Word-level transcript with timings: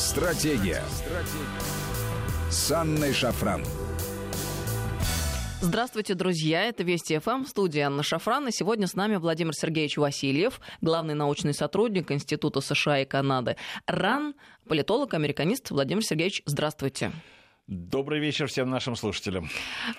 Стратегия. 0.00 0.82
Стратегия. 0.88 2.50
С 2.50 2.72
Анной 2.72 3.12
Шафран. 3.12 3.62
Здравствуйте, 5.60 6.14
друзья. 6.14 6.64
Это 6.64 6.82
Вести 6.84 7.18
ФМ, 7.18 7.44
студия 7.44 7.86
Анна 7.86 8.02
Шафран. 8.02 8.48
И 8.48 8.50
сегодня 8.50 8.86
с 8.86 8.94
нами 8.94 9.16
Владимир 9.16 9.52
Сергеевич 9.52 9.98
Васильев, 9.98 10.62
главный 10.80 11.12
научный 11.12 11.52
сотрудник 11.52 12.10
Института 12.12 12.62
США 12.62 13.00
и 13.00 13.04
Канады 13.04 13.56
РАН, 13.86 14.34
политолог, 14.66 15.12
американист. 15.12 15.70
Владимир 15.70 16.02
Сергеевич, 16.02 16.42
здравствуйте. 16.46 17.12
Добрый 17.66 18.18
вечер 18.18 18.48
всем 18.48 18.68
нашим 18.68 18.96
слушателям. 18.96 19.48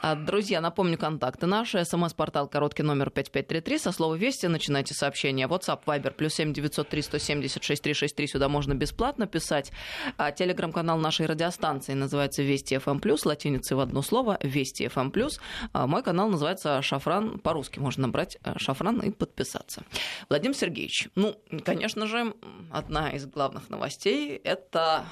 А, 0.02 0.16
друзья, 0.16 0.60
напомню 0.60 0.98
контакты 0.98 1.46
наши. 1.46 1.86
СМС-портал 1.86 2.50
короткий 2.50 2.84
номер 2.84 3.12
5533. 3.12 3.78
Со 3.78 3.92
слова 3.94 4.16
«Вести» 4.16 4.48
начинайте 4.48 4.94
сообщение. 4.94 5.48
WhatsApp, 5.48 5.86
Viber, 5.86 6.12
плюс 6.12 6.34
7 6.34 6.52
903 6.52 7.02
176 7.02 7.82
363. 7.82 8.28
Сюда 8.28 8.50
можно 8.50 8.74
бесплатно 8.74 9.26
писать. 9.26 9.72
А, 10.18 10.34
телеграм-канал 10.34 10.98
нашей 10.98 11.28
радиостанции 11.28 11.94
называется 11.94 12.44
«Вести 12.44 12.76
FM+,» 12.76 13.00
эм 13.02 13.18
латиницей 13.24 13.78
в 13.78 13.80
одно 13.80 14.02
слово 14.02 14.38
«Вести 14.42 14.88
FM+.» 14.88 15.12
эм 15.14 15.30
а, 15.72 15.88
Мой 15.88 16.04
канал 16.04 16.30
называется 16.30 16.82
«Шафран». 16.82 17.40
По-русски 17.40 17.80
можно 17.80 18.08
набрать 18.08 18.38
«Шафран» 18.58 19.00
и 19.00 19.12
подписаться. 19.12 19.84
Владимир 20.28 20.56
Сергеевич, 20.58 21.08
ну, 21.16 21.38
конечно 21.64 22.06
же, 22.06 22.34
одна 22.70 23.12
из 23.12 23.26
главных 23.28 23.70
новостей– 23.70 24.36
это 24.44 25.06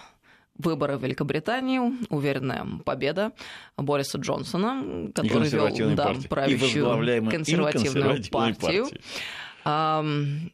выборы 0.60 0.98
в 0.98 1.04
Великобритании, 1.04 1.82
уверенная 2.10 2.68
победа 2.86 3.32
Бориса 3.78 4.20
Джонсона, 4.20 5.12
который 5.16 5.50
вел 5.50 5.96
да, 5.96 6.14
правящую 6.30 7.30
консервативную 7.30 8.24
партию. 8.30 8.88
партию. 9.64 10.52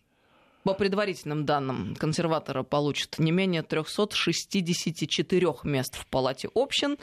По 0.64 0.74
предварительным 0.74 1.46
данным, 1.46 1.96
консерваторы 1.96 2.64
получат 2.64 3.20
не 3.20 3.32
менее 3.32 3.62
364 3.62 5.48
мест 5.64 5.96
в 5.96 6.08
Палате 6.08 6.50
общин. 6.56 6.98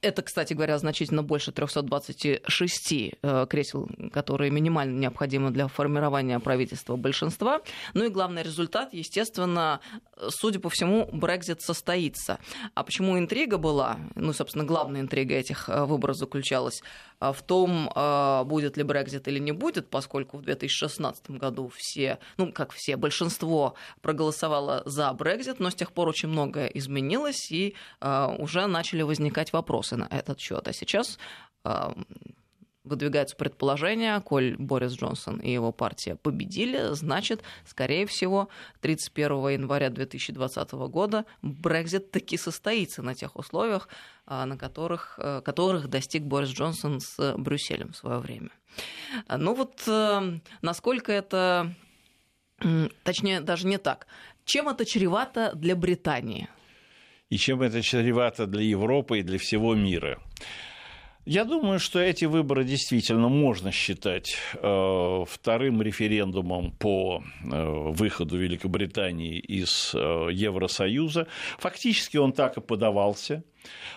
Это, 0.00 0.22
кстати 0.22 0.54
говоря, 0.54 0.78
значительно 0.78 1.22
больше 1.22 1.50
326 1.50 2.92
э, 2.92 3.46
кресел, 3.48 3.88
которые 4.12 4.50
минимально 4.50 4.98
необходимы 4.98 5.50
для 5.50 5.66
формирования 5.66 6.38
правительства 6.38 6.96
большинства. 6.96 7.60
Ну 7.94 8.04
и 8.04 8.08
главный 8.08 8.42
результат, 8.42 8.92
естественно, 8.92 9.80
судя 10.28 10.60
по 10.60 10.70
всему, 10.70 11.08
Брекзит 11.12 11.62
состоится. 11.62 12.38
А 12.74 12.84
почему 12.84 13.18
интрига 13.18 13.58
была? 13.58 13.98
Ну, 14.14 14.32
собственно, 14.32 14.64
главная 14.64 15.00
интрига 15.00 15.34
этих 15.34 15.68
э, 15.68 15.84
выборов 15.84 16.16
заключалась 16.16 16.80
э, 16.80 16.84
в 17.20 17.42
том, 17.42 17.90
будет 18.48 18.76
ли 18.76 18.82
Брекзит 18.82 19.28
или 19.28 19.38
не 19.38 19.52
будет, 19.52 19.90
поскольку 19.90 20.38
в 20.38 20.42
2016 20.42 21.30
году 21.32 21.70
все, 21.74 22.18
ну, 22.36 22.52
как 22.52 22.72
все, 22.72 22.96
большинство 22.96 23.74
проголосовало 24.00 24.82
за 24.84 25.12
Брекзит, 25.12 25.60
но 25.60 25.70
с 25.70 25.74
тех 25.74 25.92
пор 25.92 26.08
очень 26.08 26.28
многое 26.28 26.66
изменилось, 26.68 27.50
и 27.50 27.74
уже 28.00 28.66
начали 28.66 29.02
возникать 29.02 29.52
вопросы 29.52 29.96
на 29.96 30.06
этот 30.10 30.40
счет. 30.40 30.68
А 30.68 30.72
сейчас 30.72 31.18
выдвигаются 32.88 33.36
предположения, 33.36 34.20
коль 34.20 34.56
Борис 34.58 34.92
Джонсон 34.92 35.38
и 35.38 35.50
его 35.50 35.72
партия 35.72 36.16
победили, 36.16 36.94
значит, 36.94 37.42
скорее 37.64 38.06
всего, 38.06 38.48
31 38.80 39.48
января 39.48 39.90
2020 39.90 40.72
года 40.72 41.24
Брекзит 41.42 42.10
таки 42.10 42.36
состоится 42.36 43.02
на 43.02 43.14
тех 43.14 43.36
условиях, 43.36 43.88
а, 44.26 44.46
на 44.46 44.56
которых, 44.56 45.18
э, 45.22 45.40
которых 45.44 45.88
достиг 45.88 46.22
Борис 46.24 46.50
Джонсон 46.50 47.00
с 47.00 47.34
Брюсселем 47.36 47.92
в 47.92 47.96
свое 47.96 48.18
время. 48.18 48.50
Ну 49.28 49.54
вот 49.54 49.82
э, 49.86 50.38
насколько 50.62 51.12
это, 51.12 51.74
точнее, 53.04 53.40
даже 53.40 53.66
не 53.66 53.78
так, 53.78 54.06
чем 54.44 54.68
это 54.68 54.84
чревато 54.84 55.52
для 55.54 55.76
Британии? 55.76 56.48
и 57.30 57.36
чем 57.36 57.62
это 57.62 57.82
чревато 57.82 58.46
для 58.46 58.62
Европы 58.62 59.20
и 59.20 59.22
для 59.22 59.38
всего 59.38 59.74
мира. 59.74 60.18
Я 61.30 61.44
думаю, 61.44 61.78
что 61.78 61.98
эти 61.98 62.24
выборы 62.24 62.64
действительно 62.64 63.28
можно 63.28 63.70
считать 63.70 64.34
э, 64.54 65.24
вторым 65.28 65.82
референдумом 65.82 66.72
по 66.72 67.22
э, 67.22 67.90
выходу 67.90 68.38
Великобритании 68.38 69.38
из 69.38 69.92
э, 69.94 69.98
Евросоюза. 70.32 71.26
Фактически 71.58 72.16
он 72.16 72.32
так 72.32 72.56
и 72.56 72.62
подавался. 72.62 73.44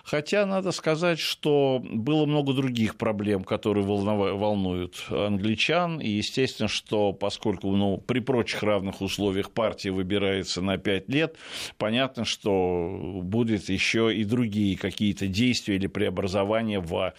Хотя 0.03 0.45
надо 0.45 0.71
сказать, 0.71 1.19
что 1.19 1.81
было 1.83 2.25
много 2.25 2.53
других 2.53 2.97
проблем, 2.97 3.43
которые 3.43 3.85
волнуют 3.85 5.05
англичан. 5.09 5.99
И 5.99 6.09
естественно, 6.09 6.69
что 6.69 7.13
поскольку 7.13 7.71
ну, 7.75 7.97
при 7.97 8.19
прочих 8.19 8.63
равных 8.63 9.01
условиях 9.01 9.51
партия 9.51 9.91
выбирается 9.91 10.61
на 10.61 10.77
пять 10.77 11.09
лет, 11.09 11.35
понятно, 11.77 12.25
что 12.25 13.21
будет 13.23 13.69
еще 13.69 14.15
и 14.15 14.23
другие 14.23 14.77
какие-то 14.77 15.27
действия 15.27 15.75
или 15.75 15.87
преобразования 15.87 16.79
во, 16.79 17.13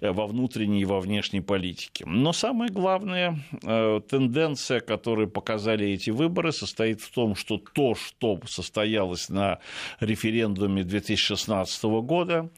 во 0.00 0.26
внутренней 0.26 0.82
и 0.82 0.84
во 0.84 1.00
внешней 1.00 1.40
политике. 1.40 2.04
Но 2.06 2.32
самая 2.32 2.70
главная 2.70 3.38
э, 3.62 4.00
тенденция, 4.08 4.80
которую 4.80 5.28
показали 5.28 5.88
эти 5.88 6.10
выборы, 6.10 6.52
состоит 6.52 7.00
в 7.00 7.10
том, 7.10 7.34
что 7.34 7.58
то, 7.58 7.94
что 7.94 8.40
состоялось 8.46 9.28
на 9.28 9.58
референдуме 10.00 10.84
2016 10.84 11.82
года, 12.00 12.50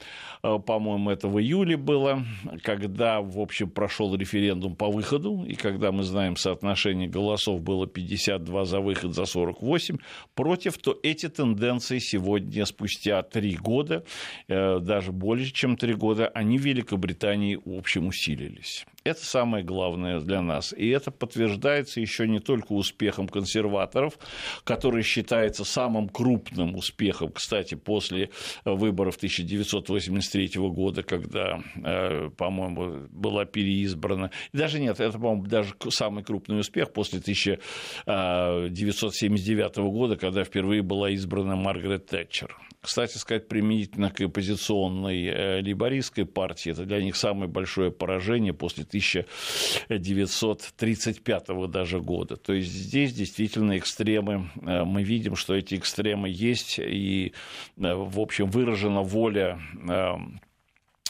э, 0.43 0.59
по-моему, 0.59 1.11
это 1.11 1.29
в 1.29 1.41
июле 1.41 1.77
было, 1.77 2.23
когда, 2.63 3.21
в 3.21 3.41
общем, 3.41 3.71
прошел 3.71 4.15
референдум 4.15 4.77
по 4.77 4.89
выходу, 4.89 5.45
и 5.45 5.55
когда 5.55 5.91
мы 5.91 6.03
знаем 6.05 6.37
соотношение 6.37 7.09
голосов 7.09 7.61
было 7.61 7.87
52 7.87 8.65
за 8.65 8.81
выход, 8.81 9.15
за 9.15 9.25
48 9.25 9.99
против, 10.35 10.79
то 10.79 10.99
эти 11.03 11.29
тенденции 11.29 11.99
сегодня, 11.99 12.65
спустя 12.67 13.23
три 13.23 13.57
года, 13.57 14.05
э, 14.49 14.79
даже 14.79 15.13
больше, 15.13 15.53
чем 15.53 15.77
три 15.77 15.95
года, 15.95 16.29
они 16.29 16.59
в 16.59 16.63
Великобритании, 16.63 17.59
в 17.65 17.77
общем, 17.77 18.07
усилились. 18.07 18.87
Это 19.05 19.23
самое 19.23 19.63
главное 19.63 20.21
для 20.21 20.41
нас. 20.41 20.73
И 20.73 20.89
это 20.89 21.11
подтверждается 21.11 22.01
еще 22.01 22.27
не 22.27 22.41
только 22.41 22.73
успехом 22.73 23.29
консерваторов, 23.29 24.19
который 24.65 25.03
считается 25.03 25.65
самым 25.65 26.09
крупным 26.09 26.75
успехом, 26.75 27.31
кстати, 27.31 27.75
после 27.75 28.31
выборов 28.65 29.14
1983 29.17 30.71
года, 30.71 31.03
когда, 31.03 31.61
э, 31.77 32.31
по-моему, 32.37 33.09
была 33.11 33.45
переизбрана. 33.45 34.31
Даже 34.53 34.79
нет, 34.81 35.01
это, 35.01 35.19
по-моему, 35.19 35.47
даже 35.47 35.75
самый 35.91 36.25
крупный 36.25 36.61
успех 36.61 36.93
после 36.93 37.21
1979 37.21 39.91
года, 39.91 40.17
когда 40.17 40.45
впервые 40.45 40.83
была 40.83 41.11
избрана 41.11 41.57
Маргарет 41.57 42.07
Тэтчер. 42.07 42.57
Кстати 42.85 43.17
сказать, 43.17 43.49
применительно 43.49 44.11
к 44.11 44.21
оппозиционной 44.21 45.25
э, 45.25 45.63
либористской 45.63 46.27
партии, 46.27 46.71
это 46.71 46.85
для 46.85 47.03
них 47.03 47.17
самое 47.17 47.49
большое 47.49 47.91
поражение 47.91 48.53
после 48.53 48.85
1935 48.85 51.71
даже 51.71 52.01
года. 52.01 52.37
То 52.37 52.53
есть 52.53 52.71
здесь 52.71 53.15
действительно 53.15 53.79
экстремы, 53.79 54.51
э, 54.61 54.85
мы 54.85 55.03
видим, 55.03 55.35
что 55.35 55.55
эти 55.55 55.77
экстремы 55.77 56.29
есть, 56.29 56.79
и, 56.79 57.33
э, 57.79 57.95
в 57.95 58.21
общем, 58.21 58.51
выражена 58.51 59.01
воля 59.01 59.59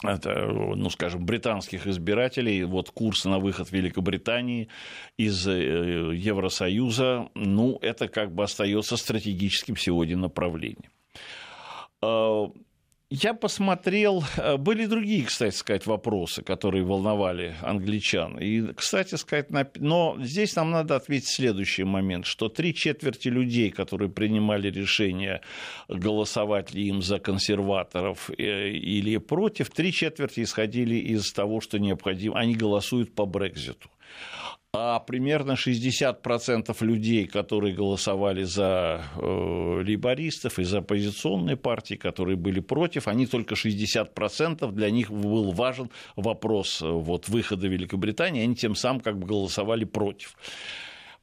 это, 0.01 0.47
ну, 0.47 0.89
скажем, 0.89 1.25
британских 1.25 1.87
избирателей, 1.87 2.63
вот 2.63 2.89
курс 2.91 3.25
на 3.25 3.39
выход 3.39 3.69
Великобритании 3.71 4.69
из 5.17 5.45
Евросоюза, 5.45 7.27
ну, 7.33 7.77
это 7.81 8.07
как 8.07 8.33
бы 8.33 8.43
остается 8.43 8.95
стратегическим 8.95 9.75
сегодня 9.75 10.15
направлением. 10.15 10.94
Э, 12.05 12.47
я 13.11 13.33
посмотрел, 13.35 14.23
э, 14.37 14.57
были 14.57 14.87
другие, 14.87 15.25
кстати 15.25 15.55
сказать, 15.55 15.85
вопросы, 15.85 16.41
которые 16.41 16.83
волновали 16.83 17.55
англичан. 17.61 18.37
И, 18.39 18.73
кстати 18.73 19.15
сказать, 19.15 19.47
но 19.79 20.17
здесь 20.19 20.55
нам 20.55 20.71
надо 20.71 20.95
ответить 20.95 21.29
следующий 21.29 21.83
момент, 21.83 22.25
что 22.25 22.49
три 22.49 22.73
четверти 22.73 23.27
людей, 23.27 23.69
которые 23.69 24.09
принимали 24.09 24.71
решение, 24.71 25.41
голосовать 25.87 26.73
ли 26.73 26.87
им 26.87 27.01
за 27.01 27.19
консерваторов 27.19 28.31
э, 28.31 28.69
или 28.69 29.17
против, 29.17 29.69
три 29.69 29.91
четверти 29.91 30.41
исходили 30.41 30.95
из 30.95 31.31
того, 31.31 31.61
что 31.61 31.77
необходимо, 31.77 32.39
они 32.39 32.55
голосуют 32.55 33.13
по 33.13 33.25
Брекзиту 33.25 33.89
а 34.77 34.99
примерно 34.99 35.53
60% 35.53 36.75
людей, 36.85 37.27
которые 37.27 37.73
голосовали 37.73 38.43
за 38.43 39.01
э, 39.15 39.81
лейбористов 39.85 40.59
и 40.59 40.63
за 40.63 40.79
оппозиционные 40.79 41.55
партии, 41.55 41.95
которые 41.95 42.35
были 42.35 42.59
против, 42.59 43.07
они 43.07 43.25
только 43.25 43.55
60% 43.55 44.71
для 44.71 44.89
них 44.89 45.11
был 45.11 45.51
важен 45.51 45.89
вопрос 46.15 46.81
э, 46.81 46.89
вот, 46.89 47.29
выхода 47.29 47.67
Великобритании, 47.67 48.43
они 48.43 48.55
тем 48.55 48.75
самым 48.75 48.99
как 49.01 49.17
бы 49.17 49.27
голосовали 49.27 49.85
против. 49.85 50.35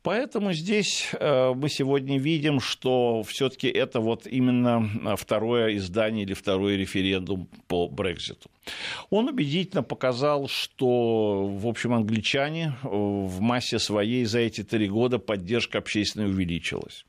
Поэтому 0.02 0.52
здесь 0.52 1.10
э, 1.12 1.52
мы 1.54 1.68
сегодня 1.68 2.18
видим, 2.18 2.58
что 2.58 3.22
все-таки 3.22 3.68
это 3.68 4.00
вот 4.00 4.26
именно 4.26 5.16
второе 5.16 5.76
издание 5.76 6.24
или 6.24 6.34
второй 6.34 6.76
референдум 6.76 7.48
по 7.68 7.88
Брекзиту. 7.88 8.50
Он 9.10 9.28
убедительно 9.28 9.82
показал, 9.82 10.48
что, 10.48 11.46
в 11.46 11.66
общем, 11.66 11.92
англичане 11.94 12.74
э, 12.82 12.88
в 12.88 13.40
массе 13.40 13.78
своей 13.78 14.24
за 14.24 14.40
эти 14.40 14.62
три 14.62 14.88
года 14.88 15.18
поддержка 15.18 15.78
общественной 15.78 16.26
увеличилась. 16.26 17.04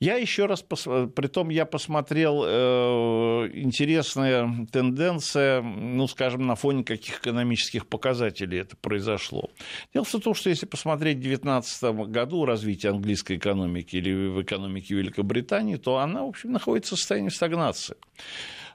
Я 0.00 0.16
еще 0.16 0.46
раз, 0.46 0.62
при 0.62 1.26
том 1.26 1.48
я 1.50 1.66
посмотрел, 1.66 2.42
э, 2.44 3.50
интересная 3.54 4.66
тенденция, 4.72 5.62
ну, 5.62 6.06
скажем, 6.08 6.46
на 6.46 6.54
фоне 6.54 6.84
каких 6.84 7.20
экономических 7.20 7.86
показателей 7.86 8.58
это 8.58 8.76
произошло. 8.76 9.50
Дело 9.94 10.04
в 10.04 10.10
том, 10.10 10.34
что 10.34 10.50
если 10.50 10.66
посмотреть 10.66 11.18
в 11.18 11.22
2019 11.22 11.82
году 12.08 12.44
развитие 12.44 12.90
английской 12.90 13.36
экономики 13.36 13.96
или 13.96 14.28
в 14.28 14.42
экономике 14.42 14.94
Великобритании, 14.94 15.76
то 15.76 15.98
она, 15.98 16.24
в 16.24 16.28
общем, 16.28 16.52
находится 16.52 16.96
в 16.96 16.98
состоянии 16.98 17.30
стагнации. 17.30 17.96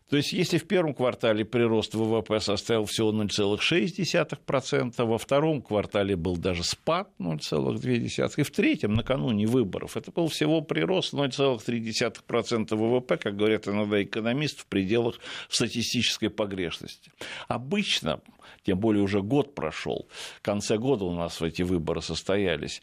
То 0.09 0.17
есть, 0.17 0.33
если 0.33 0.57
в 0.57 0.67
первом 0.67 0.93
квартале 0.93 1.45
прирост 1.45 1.95
ВВП 1.95 2.39
составил 2.39 2.85
всего 2.85 3.11
0,6%, 3.11 5.05
во 5.05 5.17
втором 5.17 5.61
квартале 5.61 6.15
был 6.15 6.37
даже 6.37 6.63
спад 6.63 7.09
0,2%, 7.19 8.33
и 8.37 8.43
в 8.43 8.51
третьем, 8.51 8.93
накануне 8.93 9.47
выборов, 9.47 9.97
это 9.97 10.11
был 10.11 10.27
всего 10.27 10.61
прирост 10.61 11.13
0,3% 11.13 12.75
ВВП, 12.75 13.17
как 13.17 13.35
говорят 13.35 13.67
иногда 13.67 14.03
экономисты, 14.03 14.61
в 14.61 14.65
пределах 14.67 15.19
статистической 15.49 16.29
погрешности. 16.29 17.11
Обычно 17.47 18.19
тем 18.65 18.79
более 18.79 19.03
уже 19.03 19.21
год 19.21 19.55
прошел, 19.55 20.07
в 20.37 20.41
конце 20.41 20.77
года 20.77 21.05
у 21.05 21.13
нас 21.15 21.41
эти 21.41 21.63
выборы 21.63 22.01
состоялись, 22.01 22.81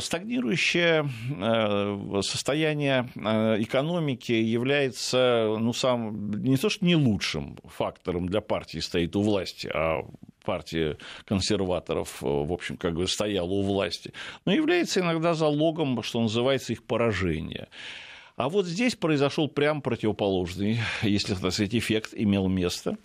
стагнирующее 0.00 1.08
э, 1.40 2.20
состояние 2.22 3.08
э, 3.14 3.62
экономики 3.62 4.32
является 4.32 5.56
ну, 5.58 5.72
сам, 5.72 6.30
не 6.42 6.56
то 6.56 6.68
что 6.68 6.84
не 6.84 6.96
лучшим 6.96 7.56
фактором 7.64 8.28
для 8.28 8.40
партии 8.40 8.78
стоит 8.78 9.16
у 9.16 9.22
власти, 9.22 9.70
а 9.72 10.04
партия 10.44 10.98
консерваторов, 11.24 12.20
в 12.20 12.52
общем, 12.52 12.76
как 12.76 12.94
бы 12.94 13.08
стояла 13.08 13.50
у 13.50 13.62
власти, 13.62 14.12
но 14.44 14.52
является 14.52 15.00
иногда 15.00 15.34
залогом, 15.34 16.02
что 16.02 16.20
называется, 16.20 16.72
их 16.72 16.84
поражения. 16.84 17.68
А 18.36 18.48
вот 18.48 18.66
здесь 18.66 18.96
произошел 18.96 19.48
прям 19.48 19.80
противоположный, 19.80 20.78
если 21.02 21.34
так 21.34 21.52
сказать, 21.52 21.74
эффект 21.74 22.10
имел 22.16 22.48
место. 22.48 22.96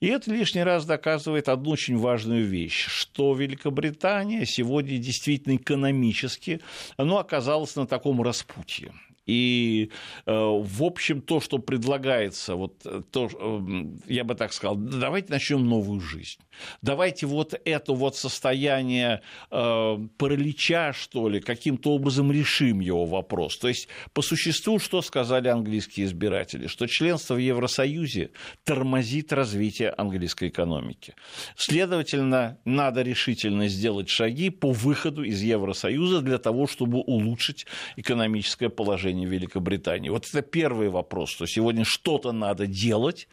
И 0.00 0.06
это 0.06 0.32
лишний 0.32 0.62
раз 0.62 0.86
доказывает 0.86 1.48
одну 1.48 1.70
очень 1.70 1.98
важную 1.98 2.46
вещь, 2.46 2.86
что 2.88 3.34
Великобритания 3.34 4.46
сегодня 4.46 4.96
действительно 4.96 5.56
экономически 5.56 6.60
ну, 6.96 7.18
оказалась 7.18 7.76
на 7.76 7.86
таком 7.86 8.22
распутье. 8.22 8.92
И, 9.30 9.90
э, 10.26 10.32
в 10.32 10.82
общем, 10.82 11.22
то, 11.22 11.40
что 11.40 11.58
предлагается, 11.58 12.56
вот 12.56 12.84
э, 12.84 13.02
то, 13.12 13.30
э, 13.32 14.12
я 14.12 14.24
бы 14.24 14.34
так 14.34 14.52
сказал, 14.52 14.74
давайте 14.74 15.32
начнем 15.32 15.64
новую 15.68 16.00
жизнь. 16.00 16.40
Давайте 16.82 17.26
вот 17.26 17.54
это 17.64 17.92
вот 17.92 18.16
состояние 18.16 19.22
паралича, 19.48 20.92
что 20.92 21.28
ли, 21.28 21.40
каким-то 21.40 21.92
образом 21.92 22.32
решим 22.32 22.80
его 22.80 23.06
вопрос. 23.06 23.56
То 23.56 23.68
есть, 23.68 23.88
по 24.12 24.20
существу, 24.20 24.78
что 24.78 25.00
сказали 25.00 25.48
английские 25.48 26.06
избиратели? 26.06 26.66
Что 26.66 26.86
членство 26.86 27.34
в 27.34 27.38
Евросоюзе 27.38 28.30
тормозит 28.64 29.32
развитие 29.32 29.90
английской 29.90 30.48
экономики. 30.48 31.14
Следовательно, 31.56 32.58
надо 32.64 33.02
решительно 33.02 33.68
сделать 33.68 34.10
шаги 34.10 34.50
по 34.50 34.72
выходу 34.72 35.22
из 35.22 35.40
Евросоюза 35.40 36.20
для 36.20 36.38
того, 36.38 36.66
чтобы 36.66 36.98
улучшить 36.98 37.66
экономическое 37.96 38.68
положение 38.68 39.19
положении 39.20 39.26
Великобритании. 39.26 40.10
Вот 40.10 40.26
это 40.26 40.42
первый 40.42 40.88
вопрос, 40.88 41.30
что 41.30 41.46
сегодня 41.46 41.84
что-то 41.84 42.32
надо 42.32 42.66
делать, 42.66 43.28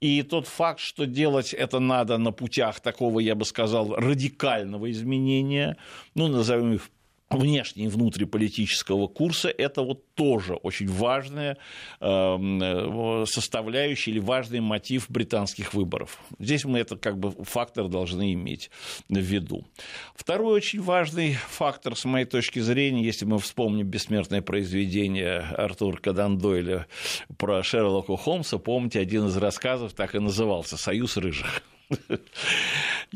и 0.00 0.22
тот 0.22 0.46
факт, 0.46 0.80
что 0.80 1.06
делать 1.06 1.54
это 1.54 1.80
надо 1.80 2.18
на 2.18 2.32
путях 2.32 2.80
такого, 2.80 3.20
я 3.20 3.34
бы 3.34 3.44
сказал, 3.44 3.94
радикального 3.94 4.90
изменения, 4.90 5.76
ну, 6.14 6.28
назовем 6.28 6.74
их 6.74 6.90
внешне 7.30 7.84
и 7.84 7.88
внутриполитического 7.88 9.06
курса, 9.06 9.48
это 9.48 9.82
вот 9.82 10.14
тоже 10.14 10.54
очень 10.54 10.88
важная 10.88 11.58
эм, 12.00 12.62
э, 12.62 13.26
составляющая 13.26 14.12
или 14.12 14.18
важный 14.18 14.60
мотив 14.60 15.10
британских 15.10 15.74
выборов. 15.74 16.18
Здесь 16.38 16.64
мы 16.64 16.78
это 16.78 16.96
как 16.96 17.18
бы 17.18 17.32
фактор 17.44 17.88
должны 17.88 18.32
иметь 18.32 18.70
в 19.08 19.18
виду. 19.18 19.64
Второй 20.14 20.54
очень 20.54 20.80
важный 20.80 21.34
фактор, 21.34 21.96
с 21.96 22.04
моей 22.04 22.24
точки 22.24 22.60
зрения, 22.60 23.04
если 23.04 23.24
мы 23.24 23.38
вспомним 23.38 23.86
бессмертное 23.86 24.42
произведение 24.42 25.40
Артура 25.40 25.98
Кадан 25.98 26.38
Дойля 26.38 26.86
про 27.36 27.62
Шерлока 27.62 28.16
Холмса, 28.16 28.58
помните, 28.58 29.00
один 29.00 29.26
из 29.26 29.36
рассказов 29.36 29.92
так 29.92 30.14
и 30.14 30.18
назывался 30.18 30.76
«Союз 30.76 31.16
рыжих». 31.16 31.62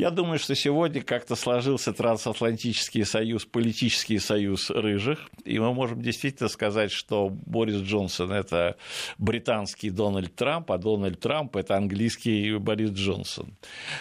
Я 0.02 0.10
думаю, 0.10 0.40
что 0.40 0.56
сегодня 0.56 1.00
как-то 1.00 1.36
сложился 1.36 1.92
трансатлантический 1.92 3.04
союз, 3.04 3.44
политический 3.44 4.18
союз 4.18 4.68
рыжих, 4.68 5.30
и 5.44 5.60
мы 5.60 5.72
можем 5.72 6.02
действительно 6.02 6.48
сказать, 6.48 6.90
что 6.90 7.28
Борис 7.28 7.82
Джонсон– 7.82 8.32
это 8.32 8.74
британский 9.18 9.90
Дональд 9.90 10.34
Трамп, 10.34 10.72
а 10.72 10.78
Дональд 10.78 11.20
Трамп– 11.20 11.54
это 11.58 11.76
английский 11.76 12.58
Борис 12.58 12.90
Джонсон. 12.90 13.54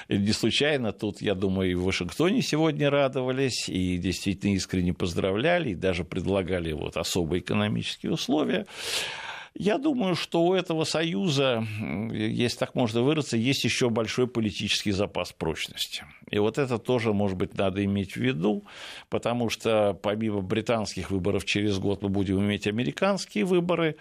И 0.08 0.18
не 0.18 0.32
случайно 0.32 0.92
тут, 0.92 1.22
я 1.22 1.36
думаю, 1.36 1.70
и 1.70 1.76
в 1.76 1.84
Вашингтоне 1.84 2.42
сегодня 2.42 2.90
радовались, 2.90 3.70
и 3.70 3.98
действительно 3.98 4.56
искренне 4.56 4.96
поздравляли, 4.96 5.70
и 5.70 5.76
даже 5.76 6.04
предлагали 6.04 6.72
вот 6.72 6.98
особые 6.98 7.42
экономические 7.42 8.14
условия. 8.14 8.66
Я 9.54 9.78
думаю, 9.78 10.16
что 10.16 10.44
у 10.46 10.54
этого 10.54 10.86
союза, 10.86 11.66
если 12.12 12.58
так 12.58 12.74
можно 12.74 13.02
выразиться, 13.02 13.36
есть 13.36 13.64
еще 13.66 13.90
большой 13.90 14.28
политический 14.28 14.92
запас 14.92 15.34
прочности. 15.34 16.06
И 16.30 16.40
вот 16.40 16.58
это 16.58 16.78
тоже, 16.78 17.12
может 17.12 17.38
быть, 17.38 17.58
надо 17.58 17.84
иметь 17.84 18.14
в 18.14 18.18
виду, 18.18 18.64
потому 19.10 19.50
что 19.50 19.94
помимо 19.94 20.42
британских 20.42 21.12
выборов 21.12 21.44
через 21.44 21.80
год 21.80 22.02
мы 22.02 22.10
будем 22.10 22.40
иметь 22.40 22.66
американские 22.66 23.44
выборы, 23.44 23.98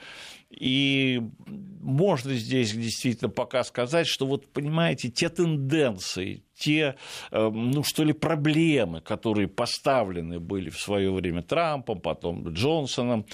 и 0.50 1.22
можно 1.80 2.34
здесь 2.34 2.72
действительно 2.72 3.30
пока 3.30 3.64
сказать, 3.64 4.06
что 4.06 4.26
вот, 4.26 4.46
понимаете, 4.52 5.08
те 5.08 5.28
тенденции, 5.28 6.42
те, 6.60 6.96
эм, 7.30 7.70
ну, 7.70 7.82
что 7.82 8.04
ли, 8.04 8.12
проблемы, 8.12 9.00
которые 9.00 9.48
поставлены 9.48 10.40
были 10.40 10.68
в 10.68 10.78
свое 10.78 11.10
время 11.10 11.42
Трампом, 11.42 12.00
потом 12.00 12.46
Джонсоном, 12.48 13.24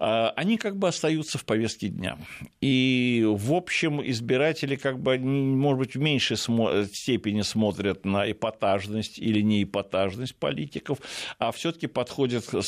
э, 0.00 0.26
они 0.34 0.56
как 0.56 0.76
бы 0.76 0.88
остаются 0.88 1.38
в 1.38 1.44
повестке 1.44 1.88
дня. 1.88 2.18
И, 2.60 3.24
в 3.24 3.54
общем, 3.54 4.02
избиратели 4.04 4.74
как 4.74 4.98
бы, 4.98 5.16
может 5.18 5.78
быть, 5.78 5.94
в 5.94 6.00
меньшей 6.00 6.36
степени 6.36 7.42
смотрят 7.42 8.04
на 8.04 8.28
эпатажность 8.28 9.18
или 9.18 9.40
не 9.42 9.62
эпатажность 9.62 10.34
политиков, 10.34 10.98
а 11.38 11.52
все 11.52 11.70
таки 11.70 11.86
подходят 11.86 12.46
к, 12.46 12.62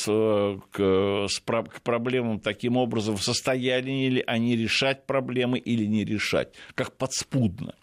к 0.71 1.83
проблемам 1.83 2.39
таким 2.39 2.77
образом, 2.77 3.17
в 3.17 3.25
состоянии 3.25 3.94
намерены 3.95 4.23
они 4.27 4.57
решать 4.57 5.07
проблемы 5.07 5.59
или 5.59 5.85
не 5.87 6.05
решать, 6.05 6.55
как 6.75 6.97
подспудно. 6.97 7.75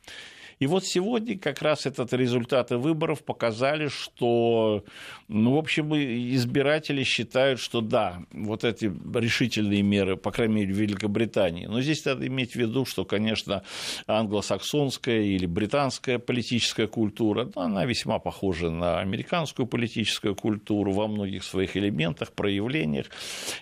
И 0.62 0.68
вот 0.68 0.86
сегодня 0.86 1.40
как 1.40 1.64
раз 1.64 1.88
этот 1.88 2.14
результаты 2.14 2.78
выборов 2.78 3.24
показали, 3.24 3.88
что, 3.88 4.84
ну, 5.28 5.56
в 5.56 5.58
общем, 5.58 5.92
избиратели 5.96 7.04
считают, 7.04 7.60
что 7.60 7.82
да, 7.82 8.20
вот 8.32 8.64
эти 8.64 8.86
решительные 9.16 9.82
меры, 9.82 10.18
по 10.18 10.32
крайней 10.32 10.54
мере, 10.54 10.74
в 10.74 10.78
Великобритании. 10.78 11.66
Но 11.66 11.82
здесь 11.82 12.06
надо 12.06 12.28
иметь 12.28 12.52
в 12.52 12.58
виду, 12.58 12.86
что, 12.86 13.06
конечно, 13.06 13.64
англосаксонская 14.06 15.22
или 15.22 15.48
британская 15.48 16.20
политическая 16.20 16.86
культура, 16.86 17.50
ну, 17.56 17.62
она 17.64 17.86
весьма 17.86 18.20
похожа 18.20 18.70
на 18.70 19.00
американскую 19.00 19.66
политическую 19.66 20.36
культуру 20.36 20.92
во 20.92 21.08
многих 21.08 21.44
своих 21.44 21.76
элементах, 21.76 22.34
проявлениях. 22.34 23.08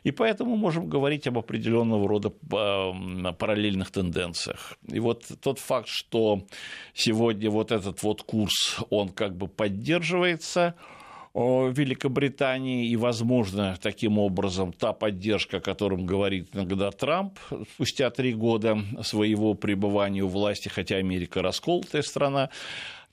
И 0.03 0.11
поэтому 0.11 0.57
можем 0.57 0.89
говорить 0.89 1.27
об 1.27 1.37
определенного 1.37 2.09
рода 2.09 2.29
параллельных 2.29 3.89
тенденциях. 3.89 4.73
И 4.91 4.99
вот 4.99 5.23
тот 5.41 5.59
факт, 5.59 5.87
что 5.87 6.43
Сегодня 6.93 7.49
вот 7.49 7.71
этот 7.71 8.03
вот 8.03 8.23
курс, 8.23 8.77
он 8.89 9.09
как 9.09 9.35
бы 9.35 9.47
поддерживается. 9.47 10.75
Великобритании, 11.35 12.89
и, 12.89 12.95
возможно, 12.95 13.77
таким 13.81 14.17
образом 14.17 14.73
та 14.73 14.93
поддержка, 14.93 15.57
о 15.57 15.61
котором 15.61 16.05
говорит 16.05 16.49
иногда 16.53 16.91
Трамп 16.91 17.37
спустя 17.73 18.09
три 18.09 18.33
года 18.33 18.79
своего 19.03 19.53
пребывания 19.53 20.23
у 20.23 20.27
власти, 20.27 20.69
хотя 20.69 20.95
Америка 20.95 21.41
расколотая 21.41 22.01
страна, 22.01 22.49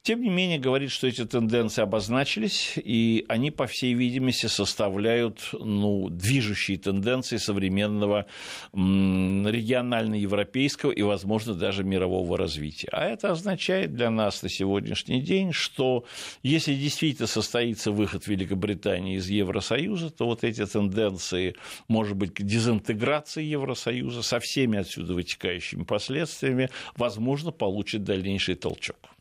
Тем 0.07 0.23
не 0.23 0.31
менее, 0.31 0.59
говорит, 0.61 0.93
что 0.93 1.09
эти 1.09 1.25
тенденции 1.25 1.83
обозначились, 1.83 2.75
и 2.77 3.25
они, 3.29 3.51
по 3.51 3.67
всей 3.67 3.95
видимости, 3.95 4.47
составляют 4.47 5.49
ну, 5.53 6.09
движущие 6.11 6.79
тенденции 6.79 7.39
современного 7.39 8.27
регионально-европейского 8.73 10.93
и, 10.93 11.03
возможно, 11.03 11.55
даже 11.55 11.83
мирового 11.83 12.39
развития. 12.39 12.89
А 12.93 13.05
это 13.05 13.33
означает 13.33 13.97
для 13.97 14.13
нас 14.13 14.45
на 14.45 14.49
сегодняшний 14.49 15.21
день, 15.21 15.53
что 15.53 16.05
если 16.45 16.77
действительно 16.77 17.27
состоится 17.27 17.91
выход 17.91 18.29
Великобритании 18.29 19.17
из 19.17 19.29
Евросоюза, 19.29 20.11
то 20.11 20.27
вот 20.27 20.45
эти 20.45 20.65
тенденции, 20.67 21.57
может 21.89 22.17
быть, 22.17 22.35
дезинтеграции 22.35 23.43
Евросоюза 23.43 24.23
со 24.23 24.39
всеми 24.39 24.79
отсюда 24.79 25.15
вытекающими 25.15 25.83
последствиями, 25.83 26.71
возможно, 26.95 27.51
получит 27.51 28.05
дальнейший 28.05 28.55
толчок. 28.55 29.16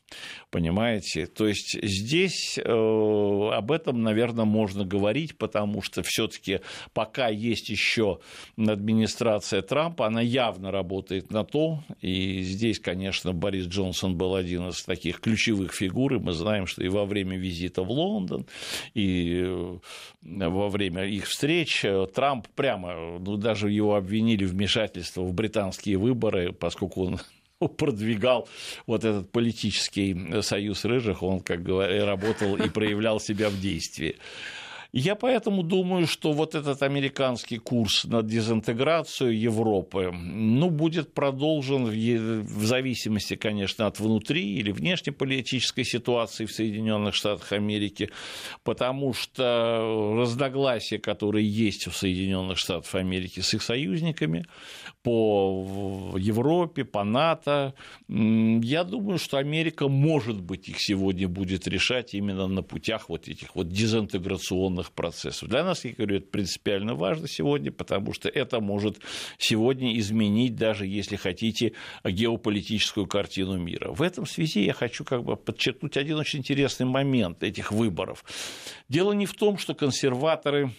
Понимаете? 0.50 1.28
То 1.28 1.48
есть 1.48 1.78
здесь 1.84 2.58
э, 2.58 2.62
об 2.64 3.72
этом, 3.72 4.02
наверное, 4.02 4.46
можно 4.46 4.86
говорить, 4.86 5.38
потому 5.38 5.82
что 5.82 6.02
все-таки 6.04 6.62
пока 6.94 7.28
есть 7.28 7.70
еще 7.70 8.20
администрация 8.58 9.62
Трампа, 9.62 10.08
она 10.08 10.22
явно 10.22 10.72
работает 10.72 11.32
на 11.32 11.44
то, 11.44 11.84
и 12.02 12.42
здесь, 12.42 12.80
конечно, 12.80 13.34
Борис 13.34 13.66
Джонсон 13.68 14.18
был 14.18 14.36
один 14.36 14.70
из 14.70 14.82
таких 14.84 15.20
ключевых 15.20 15.74
фигур, 15.74 16.16
и 16.16 16.20
мы 16.20 16.32
знаем, 16.32 16.68
что 16.68 16.84
и 16.84 16.88
во 16.88 17.06
время 17.06 17.38
визита 17.38 17.84
в 17.84 17.92
Лондон, 17.92 18.46
и 18.94 19.42
э, 19.44 19.78
во 20.22 20.70
время 20.70 21.06
их 21.06 21.26
встреч 21.28 21.84
э, 21.84 22.08
Трамп 22.14 22.48
прямо, 22.56 23.20
ну, 23.20 23.38
даже 23.38 23.70
его 23.72 23.96
обвинили 23.96 24.46
в 24.46 24.56
вмешательство 24.56 25.22
в 25.22 25.34
британские 25.34 25.98
выборы, 25.98 26.52
поскольку 26.52 27.06
он 27.06 27.20
продвигал 27.78 28.48
вот 28.86 29.06
этот 29.06 29.32
политический 29.32 30.42
союз 30.42 30.86
рыжих, 30.86 31.24
он, 31.24 31.40
как 31.40 31.64
говоря, 31.64 32.06
работал 32.06 32.56
и 32.56 32.70
проявлял 32.70 33.20
себя 33.20 33.50
в 33.50 33.60
действии. 33.60 34.18
Я 34.98 35.16
поэтому 35.16 35.62
думаю, 35.62 36.08
что 36.08 36.32
вот 36.32 36.56
этот 36.56 36.82
американский 36.82 37.58
курс 37.58 38.06
на 38.06 38.24
дезинтеграцию 38.24 39.38
Европы 39.38 40.10
ну, 40.14 40.70
будет 40.70 41.14
продолжен 41.14 41.84
в 41.84 42.66
зависимости, 42.66 43.36
конечно, 43.36 43.88
от 43.88 44.00
внутри 44.00 44.56
или 44.56 44.72
внешнеполитической 44.72 45.84
ситуации 45.84 46.46
в 46.46 46.54
Соединенных 46.54 47.14
Штатах 47.14 47.52
Америки, 47.52 48.10
потому 48.64 49.14
что 49.14 50.16
разногласия, 50.18 50.98
которые 50.98 51.46
есть 51.46 51.88
в 51.88 51.98
Соединенных 51.98 52.58
Штатах 52.58 52.96
Америки 52.96 53.42
с 53.42 53.54
их 53.54 53.64
союзниками 53.64 54.46
по 55.06 56.16
Европе, 56.18 56.84
по 56.84 57.04
НАТО, 57.04 57.76
я 58.08 58.84
думаю, 58.84 59.20
что 59.20 59.38
Америка, 59.38 59.88
может 59.88 60.42
быть, 60.42 60.68
их 60.68 60.82
сегодня 60.82 61.28
будет 61.28 61.68
решать 61.68 62.16
именно 62.16 62.48
на 62.48 62.64
путях 62.64 63.08
вот 63.08 63.28
этих 63.28 63.56
вот 63.56 63.70
дезинтеграционных 63.70 64.92
процессов. 64.92 65.48
Для 65.48 65.64
нас, 65.64 65.86
я 65.86 65.92
говорю, 65.92 66.18
это 66.18 66.26
принципиально 66.26 66.96
важно 66.96 67.28
сегодня, 67.28 67.72
потому 67.72 68.14
что 68.14 68.30
это 68.30 68.60
может 68.62 68.98
сегодня 69.38 69.96
изменить, 70.00 70.56
даже 70.56 70.88
если 70.88 71.18
хотите, 71.18 71.74
геополитическую 72.04 73.06
картину 73.06 73.60
мира. 73.60 73.92
В 73.92 74.02
этом 74.02 74.26
связи 74.26 74.66
я 74.66 74.74
хочу 74.74 75.04
как 75.04 75.24
бы 75.24 75.36
подчеркнуть 75.36 75.98
один 75.98 76.18
очень 76.18 76.40
интересный 76.40 76.88
момент 76.88 77.44
этих 77.44 77.72
выборов. 77.72 78.26
Дело 78.90 79.12
не 79.12 79.28
в 79.28 79.36
том, 79.36 79.60
что 79.60 79.76
консерваторы 79.76 80.72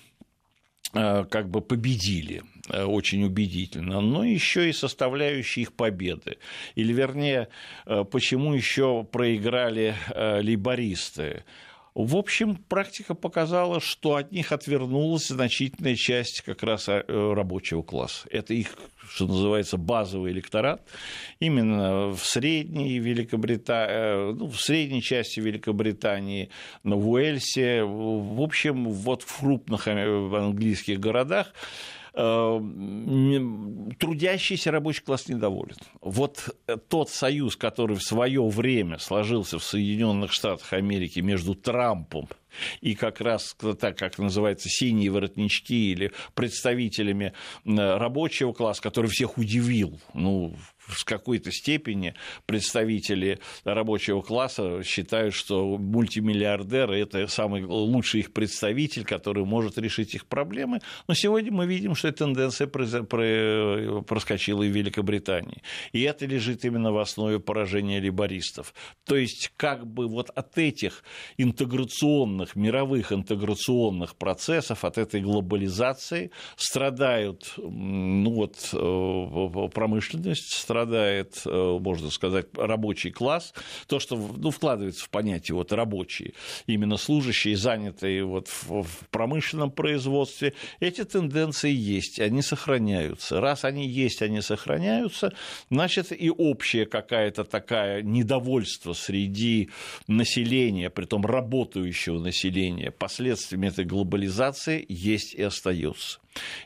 как 0.92 1.48
бы 1.48 1.60
победили 1.60 2.42
э, 2.70 2.84
очень 2.84 3.24
убедительно, 3.24 4.00
но 4.00 4.24
еще 4.24 4.68
и 4.68 4.72
составляющие 4.72 5.64
их 5.64 5.72
победы. 5.72 6.38
Или, 6.74 6.92
вернее, 6.92 7.48
э, 7.86 8.04
почему 8.04 8.54
еще 8.54 9.04
проиграли 9.04 9.94
лейбористы. 10.14 11.44
В 11.96 12.16
общем, 12.16 12.56
практика 12.56 13.14
показала, 13.14 13.80
что 13.80 14.16
от 14.16 14.30
них 14.30 14.52
отвернулась 14.52 15.28
значительная 15.28 15.94
часть 15.94 16.42
как 16.42 16.62
раз 16.62 16.90
э, 16.90 17.02
рабочего 17.08 17.80
класса. 17.80 18.28
Это 18.30 18.52
их, 18.52 18.76
что 19.08 19.26
называется, 19.26 19.78
базовый 19.78 20.32
электорат. 20.32 20.82
Именно 21.40 22.08
в 22.08 22.18
средней 22.18 22.98
Великобритании, 22.98 23.94
э, 23.94 24.32
ну, 24.34 24.46
в 24.48 24.60
средней 24.60 25.00
части 25.00 25.40
Великобритании, 25.40 26.50
на 26.82 26.96
Уэльсе, 26.96 27.82
в 27.82 28.42
общем, 28.42 28.90
вот 28.90 29.22
в 29.22 29.38
крупных 29.38 29.88
э, 29.88 30.36
английских 30.36 31.00
городах 31.00 31.54
трудящийся 33.98 34.70
рабочий 34.70 35.02
класс 35.02 35.28
недоволен. 35.28 35.76
Вот 36.00 36.56
тот 36.88 37.10
союз, 37.10 37.56
который 37.56 37.96
в 37.96 38.02
свое 38.02 38.42
время 38.48 38.98
сложился 38.98 39.58
в 39.58 39.64
Соединенных 39.64 40.32
Штатах 40.32 40.72
Америки 40.72 41.20
между 41.20 41.54
Трампом 41.54 42.28
и 42.80 42.94
как 42.94 43.20
раз 43.20 43.54
так, 43.78 43.98
как 43.98 44.18
называется, 44.18 44.70
синие 44.70 45.10
воротнички 45.10 45.92
или 45.92 46.10
представителями 46.32 47.34
рабочего 47.66 48.54
класса, 48.54 48.80
который 48.80 49.10
всех 49.10 49.36
удивил. 49.36 50.00
Ну, 50.14 50.56
в 50.86 51.04
какой-то 51.04 51.50
степени 51.52 52.14
представители 52.46 53.40
рабочего 53.64 54.22
класса 54.22 54.82
считают, 54.84 55.34
что 55.34 55.76
мультимиллиардеры– 55.78 56.98
это 57.00 57.26
самый 57.26 57.64
лучший 57.64 58.20
их 58.20 58.32
представитель, 58.32 59.04
который 59.04 59.44
может 59.44 59.78
решить 59.78 60.14
их 60.14 60.26
проблемы. 60.26 60.80
Но 61.08 61.14
сегодня 61.14 61.52
мы 61.52 61.66
видим, 61.66 61.94
что 61.94 62.08
эта 62.08 62.24
тенденция 62.24 62.66
проскочила 62.66 64.62
и 64.62 64.68
в 64.68 64.76
Великобритании. 64.76 65.62
И 65.92 66.02
это 66.02 66.26
лежит 66.26 66.64
именно 66.64 66.92
в 66.92 66.98
основе 66.98 67.40
поражения 67.40 68.00
либористов. 68.00 68.74
То 69.04 69.16
есть, 69.16 69.52
как 69.56 69.86
бы 69.86 70.06
вот 70.08 70.30
от 70.30 70.58
этих 70.58 71.02
интеграционных, 71.36 72.56
мировых 72.56 73.12
интеграционных 73.12 74.16
процессов, 74.16 74.84
от 74.84 74.98
этой 74.98 75.20
глобализации 75.20 76.30
страдают 76.56 77.54
ну 77.56 78.30
вот, 78.30 78.56
э, 78.72 79.68
промышленность, 79.72 80.52
страдает, 80.76 81.40
э, 81.46 81.78
можно 81.80 82.10
сказать, 82.10 82.46
рабочий 82.54 83.10
класс, 83.10 83.54
то, 83.86 83.98
что 83.98 84.16
ну, 84.16 84.50
вкладывается 84.50 85.04
в 85.04 85.08
понятие 85.08 85.54
вот, 85.54 85.72
рабочие, 85.72 86.34
именно 86.66 86.98
служащие, 86.98 87.56
занятые 87.56 88.24
вот 88.24 88.48
в, 88.48 88.82
в 88.82 89.08
промышленном 89.10 89.70
производстве, 89.70 90.52
эти 90.80 91.04
тенденции 91.04 91.72
есть, 91.72 92.20
они 92.20 92.42
сохраняются. 92.42 93.40
Раз 93.40 93.64
они 93.64 93.88
есть, 93.88 94.20
они 94.20 94.42
сохраняются, 94.42 95.32
значит, 95.70 96.12
и 96.12 96.30
общая 96.30 96.84
какая-то 96.84 97.44
такая 97.44 98.02
недовольство 98.02 98.92
среди 98.92 99.70
населения, 100.08 100.90
при 100.90 101.06
том 101.06 101.24
работающего 101.24 102.18
населения, 102.18 102.90
последствиями 102.90 103.68
этой 103.68 103.86
глобализации 103.86 104.84
есть 104.88 105.34
и 105.34 105.42
остается. 105.42 106.18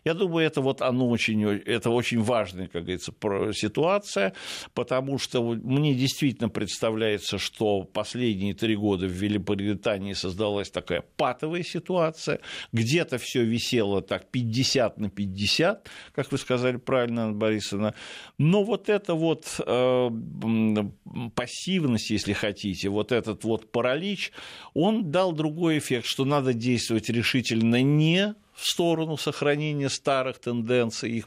Я 0.05 0.15
думаю, 0.15 0.47
это 0.47 0.61
вот 0.61 0.83
оно 0.83 1.09
очень, 1.09 1.45
это 1.45 1.91
очень 1.91 2.23
важная, 2.23 2.67
как 2.67 2.83
говорится, 2.83 3.13
ситуация, 3.53 4.33
потому 4.75 5.19
что 5.19 5.43
мне 5.43 5.95
действительно 5.95 6.49
представляется, 6.49 7.39
что 7.39 7.83
последние 7.83 8.55
три 8.55 8.77
года 8.77 9.07
в 9.07 9.11
Великобритании 9.11 10.13
создалась 10.15 10.71
такая 10.71 11.05
патовая 11.17 11.63
ситуация, 11.63 12.41
где-то 12.73 13.19
все 13.19 13.45
висело 13.45 14.03
так 14.03 14.31
50 14.31 14.99
на 14.99 15.11
50, 15.11 15.89
как 16.15 16.33
вы 16.33 16.39
сказали 16.39 16.77
правильно, 16.77 17.25
Анна 17.25 17.37
Борисовна, 17.37 17.95
но 18.39 18.65
вот 18.65 18.89
эта 18.89 19.15
вот 19.15 19.61
э, 19.65 20.11
пассивность, 21.35 22.11
если 22.11 22.33
хотите, 22.33 22.89
вот 22.89 23.13
этот 23.13 23.45
вот 23.45 23.71
паралич, 23.71 24.33
он 24.75 25.11
дал 25.11 25.33
другой 25.33 25.79
эффект, 25.79 26.07
что 26.07 26.25
надо 26.25 26.53
действовать 26.55 27.09
решительно 27.09 27.83
не 27.83 28.35
в 28.61 28.67
сторону 28.67 29.17
сохранения 29.17 29.89
старых 29.89 30.39
тенденций, 30.39 31.11
их, 31.11 31.25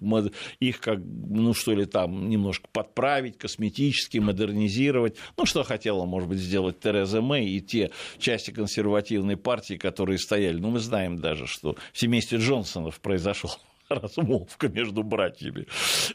их 0.60 0.80
как, 0.80 1.00
ну 1.00 1.54
что 1.54 1.74
ли, 1.74 1.86
там 1.86 2.30
немножко 2.30 2.68
подправить, 2.72 3.38
косметически 3.38 4.20
модернизировать. 4.20 5.18
Ну, 5.36 5.46
что 5.46 5.64
хотела, 5.64 6.06
может 6.06 6.30
быть, 6.30 6.40
сделать 6.40 6.80
Тереза 6.80 7.22
Мэй 7.22 7.48
и 7.50 7.62
те 7.62 7.92
части 8.20 8.52
консервативной 8.52 9.38
партии, 9.38 9.76
которые 9.76 10.20
стояли. 10.20 10.60
Ну, 10.60 10.70
мы 10.70 10.80
знаем 10.80 11.18
даже, 11.18 11.48
что 11.48 11.76
в 11.92 12.00
семействе 12.00 12.38
Джонсонов 12.38 13.00
произошел 13.00 13.52
размолвка 13.96 14.70
между 14.70 15.04
братьями. 15.04 15.68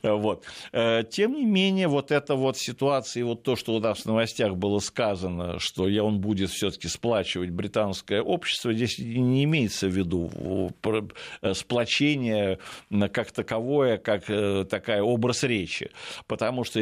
Вот. 0.02 0.44
Э, 0.72 1.02
тем 1.08 1.34
не 1.34 1.44
менее, 1.44 1.88
вот 1.88 2.10
эта 2.10 2.34
вот 2.34 2.56
ситуация, 2.56 3.20
и 3.20 3.24
вот 3.24 3.42
то, 3.42 3.56
что 3.56 3.74
у 3.74 3.80
нас 3.80 4.00
в 4.00 4.06
новостях 4.06 4.56
было 4.56 4.78
сказано, 4.78 5.58
что 5.58 5.84
он 5.84 6.20
будет 6.20 6.50
все 6.50 6.70
таки 6.70 6.88
сплачивать 6.88 7.50
британское 7.50 8.22
общество, 8.22 8.72
здесь 8.72 8.98
не 8.98 9.44
имеется 9.44 9.88
в 9.88 9.92
виду 9.92 10.30
э, 11.42 11.54
сплочение 11.54 12.58
как 13.12 13.32
таковое, 13.32 13.98
как 13.98 14.28
э, 14.28 14.64
такая 14.68 15.02
образ 15.02 15.44
речи, 15.44 15.90
потому 16.26 16.64
что 16.64 16.78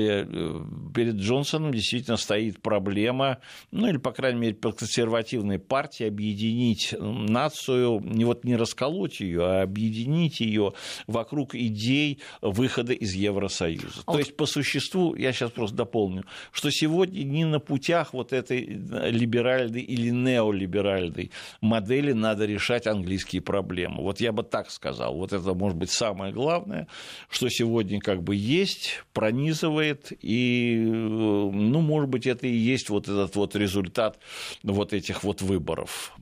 перед 0.95 1.17
Джонсоном 1.17 1.73
действительно 1.73 2.17
стоит 2.17 2.61
проблема, 2.61 3.38
ну 3.71 3.88
или, 3.88 3.97
по 3.97 4.12
крайней 4.12 4.41
мере, 4.41 4.55
консервативной 4.55 5.59
партии 5.59 6.07
объединить 6.07 6.95
нацию, 6.99 8.00
не 8.00 8.25
вот 8.25 8.45
не 8.45 8.57
расколоть 8.57 9.21
ее, 9.21 9.45
а 9.45 9.62
объединить 9.62 10.41
ее 10.41 10.73
вокруг 11.07 11.55
идей 11.55 12.21
выхода 12.40 12.93
из 12.93 13.14
Евросоюза. 13.14 14.02
А 14.07 14.12
То 14.12 14.19
есть, 14.19 14.37
по 14.37 14.47
существу, 14.47 15.14
я 15.14 15.33
сейчас 15.33 15.50
просто 15.50 15.76
дополню, 15.76 16.25
что 16.52 16.71
сегодня 16.71 17.23
не 17.23 17.45
на 17.45 17.61
путях 17.61 18.12
вот 18.12 18.33
этой 18.33 18.64
либеральной 18.64 19.83
или 19.83 20.11
неолиберальной 20.11 21.31
модели 21.61 22.12
надо 22.12 22.47
решать 22.47 22.87
английские 22.87 23.43
проблемы. 23.43 24.02
Вот 24.02 24.21
я 24.21 24.33
бы 24.33 24.43
так 24.43 24.71
сказал. 24.71 25.16
Вот 25.16 25.33
это, 25.33 25.55
может 25.55 25.78
быть, 25.78 25.90
самое 25.90 26.33
главное, 26.33 26.87
что 27.28 27.49
сегодня 27.49 28.00
как 28.00 28.23
бы 28.23 28.37
есть, 28.37 29.05
пронизывает, 29.12 30.12
и, 30.21 30.76
ну, 30.76 31.81
может 31.81 32.11
быть, 32.11 32.26
это 32.26 32.47
и 32.47 32.57
есть 32.57 32.90
вот 32.90 33.09
этот 33.09 33.35
вот 33.37 33.57
результат 33.57 34.19
вот 34.62 34.93
этих 34.93 35.25
вот 35.25 35.43
выборов, 35.43 36.16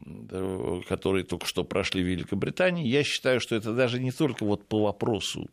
которые 0.89 1.25
только 1.25 1.47
что 1.47 1.65
прошли 1.65 2.03
в 2.03 2.07
Великобритании. 2.07 2.87
Я 2.87 3.03
считаю, 3.05 3.41
что 3.41 3.57
это 3.57 3.73
даже 3.75 4.01
не 4.01 4.13
только 4.13 4.44
вот 4.45 4.67
по 4.67 4.83
вопросу 4.83 5.49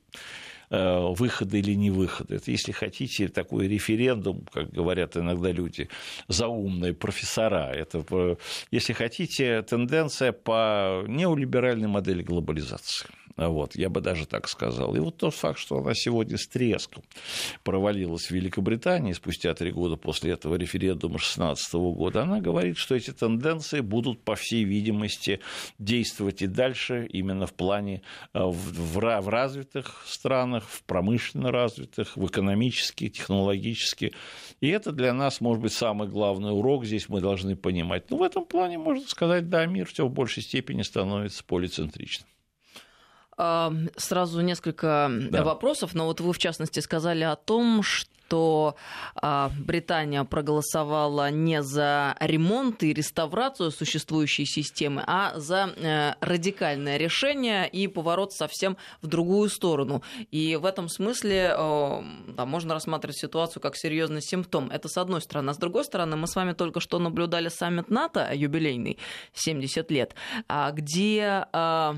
Э, 0.74 1.14
выхода 1.14 1.58
или 1.58 1.74
не 1.74 1.92
выхода. 1.92 2.36
Это, 2.36 2.50
если 2.50 2.72
хотите, 2.72 3.28
такой 3.28 3.68
референдум, 3.68 4.46
как 4.54 4.72
говорят 4.72 5.18
иногда 5.18 5.52
люди, 5.52 5.90
заумные 6.30 6.94
профессора. 6.94 7.74
Это, 7.74 8.38
если 8.72 8.94
хотите, 8.94 9.64
тенденция 9.64 10.32
по 10.32 11.04
неолиберальной 11.10 11.90
модели 11.90 12.24
глобализации. 12.24 13.10
Вот, 13.38 13.76
я 13.76 13.90
бы 13.90 14.02
даже 14.02 14.26
так 14.26 14.48
сказал. 14.48 14.96
И 14.96 15.00
вот 15.00 15.18
тот 15.18 15.34
факт, 15.34 15.60
что 15.60 15.78
она 15.78 15.94
сегодня 15.94 16.38
с 16.38 16.48
треском 16.48 17.04
провалилась 17.64 18.28
в 18.28 18.32
Великобритании 18.32 19.14
спустя 19.14 19.54
три 19.54 19.72
года 19.72 19.96
после 19.96 20.32
этого 20.32 20.56
референдума 20.56 21.16
2016 21.16 21.74
года, 21.74 22.24
она 22.24 22.40
говорит, 22.40 22.78
что 22.78 22.96
эти 22.96 23.12
тенденции 23.12 23.82
будут, 23.82 24.22
по 24.24 24.36
всей 24.36 24.64
видимости, 24.64 25.40
действовать 25.80 26.42
и 26.42 26.48
дальше 26.48 27.08
именно 27.12 27.48
в 27.48 27.54
плане 27.54 28.02
э, 28.34 28.40
в, 28.44 28.98
в 29.02 29.30
развитых 29.30 30.04
странах, 30.08 30.66
в 30.68 30.84
промышленно 30.84 31.52
развитых, 31.52 32.18
в 32.18 32.26
экономически, 32.26 33.10
технологически. 33.10 34.14
И 34.60 34.70
это 34.70 34.92
для 34.92 35.14
нас, 35.14 35.42
может 35.42 35.62
быть, 35.64 35.74
самый 35.74 36.08
главный 36.08 36.52
урок 36.52 36.86
здесь 36.86 37.10
мы 37.10 37.22
должны 37.22 37.56
понимать. 37.56 38.10
Ну, 38.10 38.18
в 38.18 38.24
этом 38.24 38.46
плане, 38.46 38.78
можно 38.78 39.08
сказать, 39.08 39.50
да, 39.50 39.66
мир 39.66 39.88
все 39.88 40.06
в 40.06 40.12
большей 40.12 40.44
степени 40.44 40.82
становится 40.82 41.44
полицентричным. 41.44 42.28
Сразу 43.38 44.42
несколько 44.42 45.10
да. 45.30 45.44
вопросов, 45.44 45.94
но 45.94 46.06
вот 46.06 46.20
вы 46.20 46.34
в 46.34 46.38
частности 46.38 46.80
сказали 46.80 47.24
о 47.24 47.36
том, 47.36 47.82
что 47.82 48.10
что 48.32 48.76
а, 49.16 49.52
Британия 49.60 50.24
проголосовала 50.24 51.30
не 51.32 51.62
за 51.62 52.16
ремонт 52.22 52.82
и 52.82 52.94
реставрацию 52.94 53.72
существующей 53.72 54.46
системы, 54.46 55.04
а 55.06 55.38
за 55.38 55.74
э, 55.76 56.14
радикальное 56.22 56.96
решение 56.96 57.68
и 57.68 57.88
поворот 57.88 58.32
совсем 58.32 58.78
в 59.02 59.08
другую 59.08 59.50
сторону. 59.50 60.02
И 60.32 60.56
в 60.56 60.66
этом 60.66 60.88
смысле 60.88 61.54
да, 61.58 62.46
можно 62.46 62.74
рассматривать 62.74 63.18
ситуацию 63.18 63.62
как 63.62 63.76
серьезный 63.76 64.22
симптом. 64.22 64.70
Это 64.72 64.88
с 64.88 64.98
одной 64.98 65.22
стороны. 65.22 65.50
А 65.50 65.54
с 65.54 65.58
другой 65.58 65.84
стороны, 65.84 66.16
мы 66.16 66.28
с 66.28 66.36
вами 66.36 66.54
только 66.54 66.80
что 66.80 67.00
наблюдали 67.00 67.50
саммит 67.50 67.90
НАТО 67.90 68.30
юбилейный, 68.34 68.98
70 69.34 69.92
лет, 69.92 70.16
а, 70.48 70.72
где 70.72 71.48
а, 71.52 71.96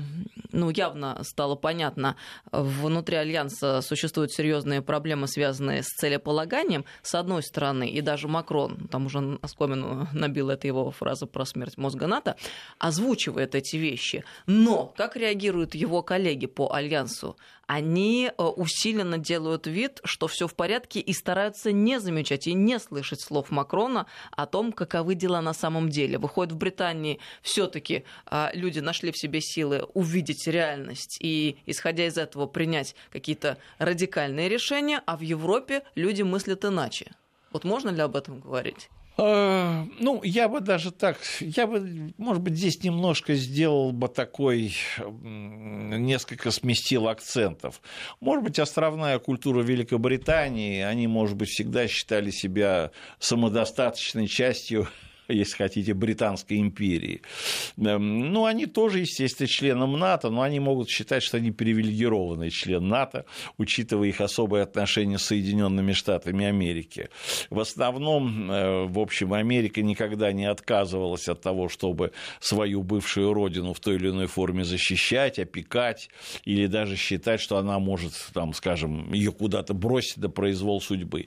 ну, 0.50 0.70
явно 0.70 1.20
стало 1.22 1.54
понятно, 1.54 2.16
внутри 2.50 3.16
Альянса 3.16 3.80
существуют 3.82 4.32
серьезные 4.32 4.82
проблемы, 4.82 5.28
связанные 5.28 5.82
с 5.82 5.86
целеполаганием 5.86 6.23
целеполаганием, 6.24 6.84
с 7.02 7.14
одной 7.14 7.42
стороны, 7.42 7.88
и 7.88 8.00
даже 8.00 8.28
Макрон, 8.28 8.88
там 8.90 9.06
уже 9.06 9.38
Оскомину 9.42 10.08
набил 10.12 10.50
это 10.50 10.66
его 10.66 10.90
фраза 10.90 11.26
про 11.26 11.44
смерть 11.44 11.76
мозга 11.76 12.06
НАТО, 12.06 12.36
озвучивает 12.78 13.54
эти 13.54 13.76
вещи. 13.76 14.24
Но 14.46 14.92
как 14.96 15.16
реагируют 15.16 15.74
его 15.74 16.02
коллеги 16.02 16.46
по 16.46 16.72
Альянсу? 16.72 17.36
они 17.66 18.30
э, 18.36 18.42
усиленно 18.42 19.18
делают 19.18 19.66
вид, 19.66 20.00
что 20.04 20.26
все 20.26 20.46
в 20.46 20.54
порядке 20.54 21.00
и 21.00 21.12
стараются 21.12 21.72
не 21.72 22.00
замечать 22.00 22.46
и 22.46 22.52
не 22.52 22.78
слышать 22.78 23.20
слов 23.20 23.50
Макрона 23.50 24.06
о 24.32 24.46
том, 24.46 24.72
каковы 24.72 25.14
дела 25.14 25.40
на 25.40 25.54
самом 25.54 25.88
деле. 25.88 26.18
Выходит, 26.18 26.52
в 26.52 26.56
Британии 26.56 27.20
все-таки 27.42 28.04
а, 28.26 28.50
люди 28.54 28.80
нашли 28.80 29.12
в 29.12 29.18
себе 29.18 29.40
силы 29.40 29.86
увидеть 29.94 30.46
реальность 30.46 31.18
и, 31.20 31.56
исходя 31.66 32.06
из 32.06 32.18
этого, 32.18 32.46
принять 32.46 32.94
какие-то 33.10 33.58
радикальные 33.78 34.48
решения, 34.48 35.02
а 35.06 35.16
в 35.16 35.20
Европе 35.20 35.82
люди 35.94 36.13
мыслят 36.22 36.64
иначе. 36.64 37.12
Вот 37.52 37.64
можно 37.64 37.90
ли 37.90 38.00
об 38.00 38.16
этом 38.16 38.40
говорить? 38.40 38.88
Э, 39.16 39.84
ну, 40.00 40.22
я 40.24 40.48
бы 40.48 40.60
даже 40.60 40.90
так, 40.90 41.18
я 41.40 41.66
бы, 41.66 42.12
может 42.18 42.42
быть, 42.42 42.54
здесь 42.54 42.82
немножко 42.82 43.34
сделал 43.34 43.92
бы 43.92 44.08
такой, 44.08 44.74
несколько 44.98 46.50
сместил 46.50 47.08
акцентов. 47.08 47.80
Может 48.20 48.44
быть, 48.44 48.58
островная 48.58 49.20
культура 49.20 49.62
Великобритании, 49.62 50.80
они, 50.82 51.06
может 51.06 51.36
быть, 51.36 51.48
всегда 51.48 51.86
считали 51.86 52.30
себя 52.30 52.90
самодостаточной 53.20 54.26
частью 54.26 54.88
если 55.28 55.56
хотите, 55.56 55.94
Британской 55.94 56.58
империи. 56.58 57.22
Эм, 57.78 58.32
ну, 58.32 58.44
они 58.44 58.66
тоже, 58.66 59.00
естественно, 59.00 59.46
членом 59.46 59.98
НАТО, 59.98 60.30
но 60.30 60.42
они 60.42 60.60
могут 60.60 60.88
считать, 60.88 61.22
что 61.22 61.38
они 61.38 61.50
привилегированный 61.50 62.50
член 62.50 62.88
НАТО, 62.88 63.24
учитывая 63.58 64.08
их 64.08 64.20
особые 64.20 64.62
отношения 64.62 65.18
с 65.18 65.24
Соединенными 65.24 65.92
Штатами 65.92 66.44
Америки. 66.44 67.08
В 67.50 67.60
основном, 67.60 68.50
э, 68.50 68.84
в 68.84 68.98
общем, 68.98 69.32
Америка 69.32 69.82
никогда 69.82 70.32
не 70.32 70.44
отказывалась 70.44 71.28
от 71.28 71.40
того, 71.40 71.68
чтобы 71.68 72.12
свою 72.40 72.82
бывшую 72.82 73.32
родину 73.32 73.72
в 73.72 73.80
той 73.80 73.96
или 73.96 74.10
иной 74.10 74.26
форме 74.26 74.64
защищать, 74.64 75.38
опекать, 75.38 76.10
или 76.44 76.66
даже 76.66 76.96
считать, 76.96 77.40
что 77.40 77.56
она 77.56 77.78
может, 77.78 78.12
там, 78.34 78.52
скажем, 78.52 79.12
ее 79.12 79.32
куда-то 79.32 79.74
бросить 79.74 80.18
до 80.18 80.28
произвол 80.28 80.80
судьбы. 80.80 81.26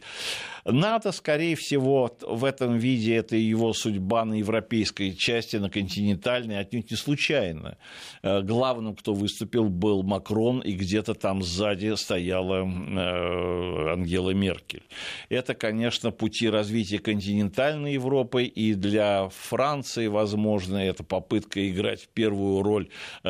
НАТО, 0.66 1.12
скорее 1.12 1.56
всего, 1.56 2.16
в 2.22 2.44
этом 2.46 2.78
виде 2.78 3.16
это 3.16 3.36
его 3.36 3.74
судьба 3.74 3.87
на 3.90 4.34
европейской 4.34 5.12
части, 5.12 5.58
на 5.58 5.70
континентальной, 5.70 6.60
отнюдь 6.60 6.92
не 6.92 6.98
случайно. 6.98 7.78
Э, 8.24 8.42
главным, 8.42 8.96
кто 8.96 9.14
выступил, 9.14 9.70
был 9.70 10.04
Макрон, 10.04 10.62
и 10.62 10.74
где-то 10.74 11.14
там 11.14 11.44
сзади 11.44 11.96
стояла 11.96 12.66
э, 12.66 13.94
Ангела 13.94 14.32
Меркель. 14.32 14.84
Это, 15.30 15.54
конечно, 15.54 16.12
пути 16.12 16.50
развития 16.50 17.00
континентальной 17.00 17.94
Европы, 17.94 18.44
и 18.44 18.74
для 18.74 19.30
Франции, 19.30 20.08
возможно, 20.08 20.78
это 20.78 21.04
попытка 21.04 21.70
играть 21.70 22.10
первую 22.14 22.64
роль 22.64 22.90
э, 23.24 23.30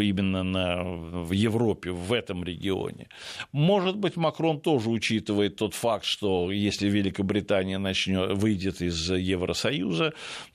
именно 0.00 0.42
на, 0.42 0.84
в 0.84 1.32
Европе, 1.32 1.90
в 1.90 2.12
этом 2.12 2.44
регионе. 2.44 3.08
Может 3.52 3.96
быть, 3.96 4.16
Макрон 4.16 4.60
тоже 4.60 4.90
учитывает 4.90 5.56
тот 5.56 5.74
факт, 5.74 6.04
что 6.04 6.50
если 6.50 6.88
Великобритания 6.88 7.78
начнет, 7.78 8.36
выйдет 8.36 8.80
из 8.82 9.10
Евросоюза, 9.10 9.75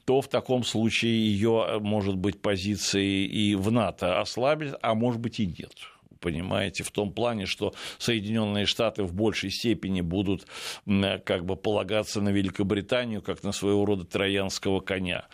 то 0.05 0.21
в 0.21 0.27
таком 0.27 0.63
случае 0.63 1.13
ее, 1.13 1.79
может 1.79 2.15
быть, 2.15 2.41
позиции 2.41 3.25
и 3.25 3.55
в 3.55 3.71
НАТО 3.71 4.19
ослабит, 4.19 4.75
а 4.81 4.95
может 4.95 5.19
быть 5.19 5.39
и 5.39 5.45
нет 5.45 5.73
понимаете, 6.21 6.83
в 6.83 6.91
том 6.91 7.11
плане, 7.11 7.45
что 7.45 7.73
Соединенные 7.97 8.65
Штаты 8.65 9.03
в 9.03 9.13
большей 9.13 9.49
степени 9.49 9.99
будут 10.01 10.47
как 10.85 11.45
бы 11.45 11.57
полагаться 11.57 12.21
на 12.21 12.29
Великобританию 12.29 13.21
как 13.21 13.43
на 13.43 13.51
своего 13.51 13.83
рода 13.85 14.05
троянского 14.05 14.79
коня. 14.79 15.25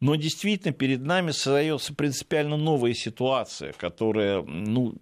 Но 0.00 0.14
действительно 0.14 0.72
перед 0.72 1.02
нами 1.02 1.30
создается 1.30 1.94
принципиально 1.94 2.56
новая 2.56 2.94
ситуация, 2.94 3.72
которая, 3.74 4.42
ну, 4.42 4.94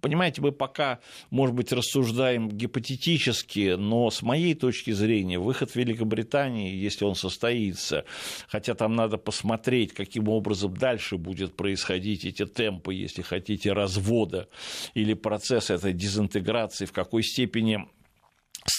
понимаете, 0.00 0.42
мы 0.42 0.50
пока, 0.50 0.98
может 1.30 1.54
быть, 1.54 1.72
рассуждаем 1.72 2.50
гипотетически, 2.50 3.76
но 3.76 4.10
с 4.10 4.20
моей 4.20 4.54
точки 4.54 4.90
зрения 4.90 5.38
выход 5.38 5.76
Великобритании, 5.76 6.74
если 6.74 7.04
он 7.04 7.14
состоится, 7.14 8.04
хотя 8.48 8.74
там 8.74 8.96
надо 8.96 9.16
посмотреть, 9.16 9.94
каким 9.94 10.28
образом 10.28 10.76
дальше 10.76 11.16
будет 11.16 11.54
происходить 11.54 12.24
эти 12.24 12.44
темпы, 12.46 12.94
если 12.94 13.22
хотите, 13.22 13.72
развода 13.72 14.48
или 14.94 15.14
процесс 15.14 15.70
этой 15.70 15.92
дезинтеграции, 15.92 16.84
в 16.84 16.92
какой 16.92 17.22
степени 17.22 17.86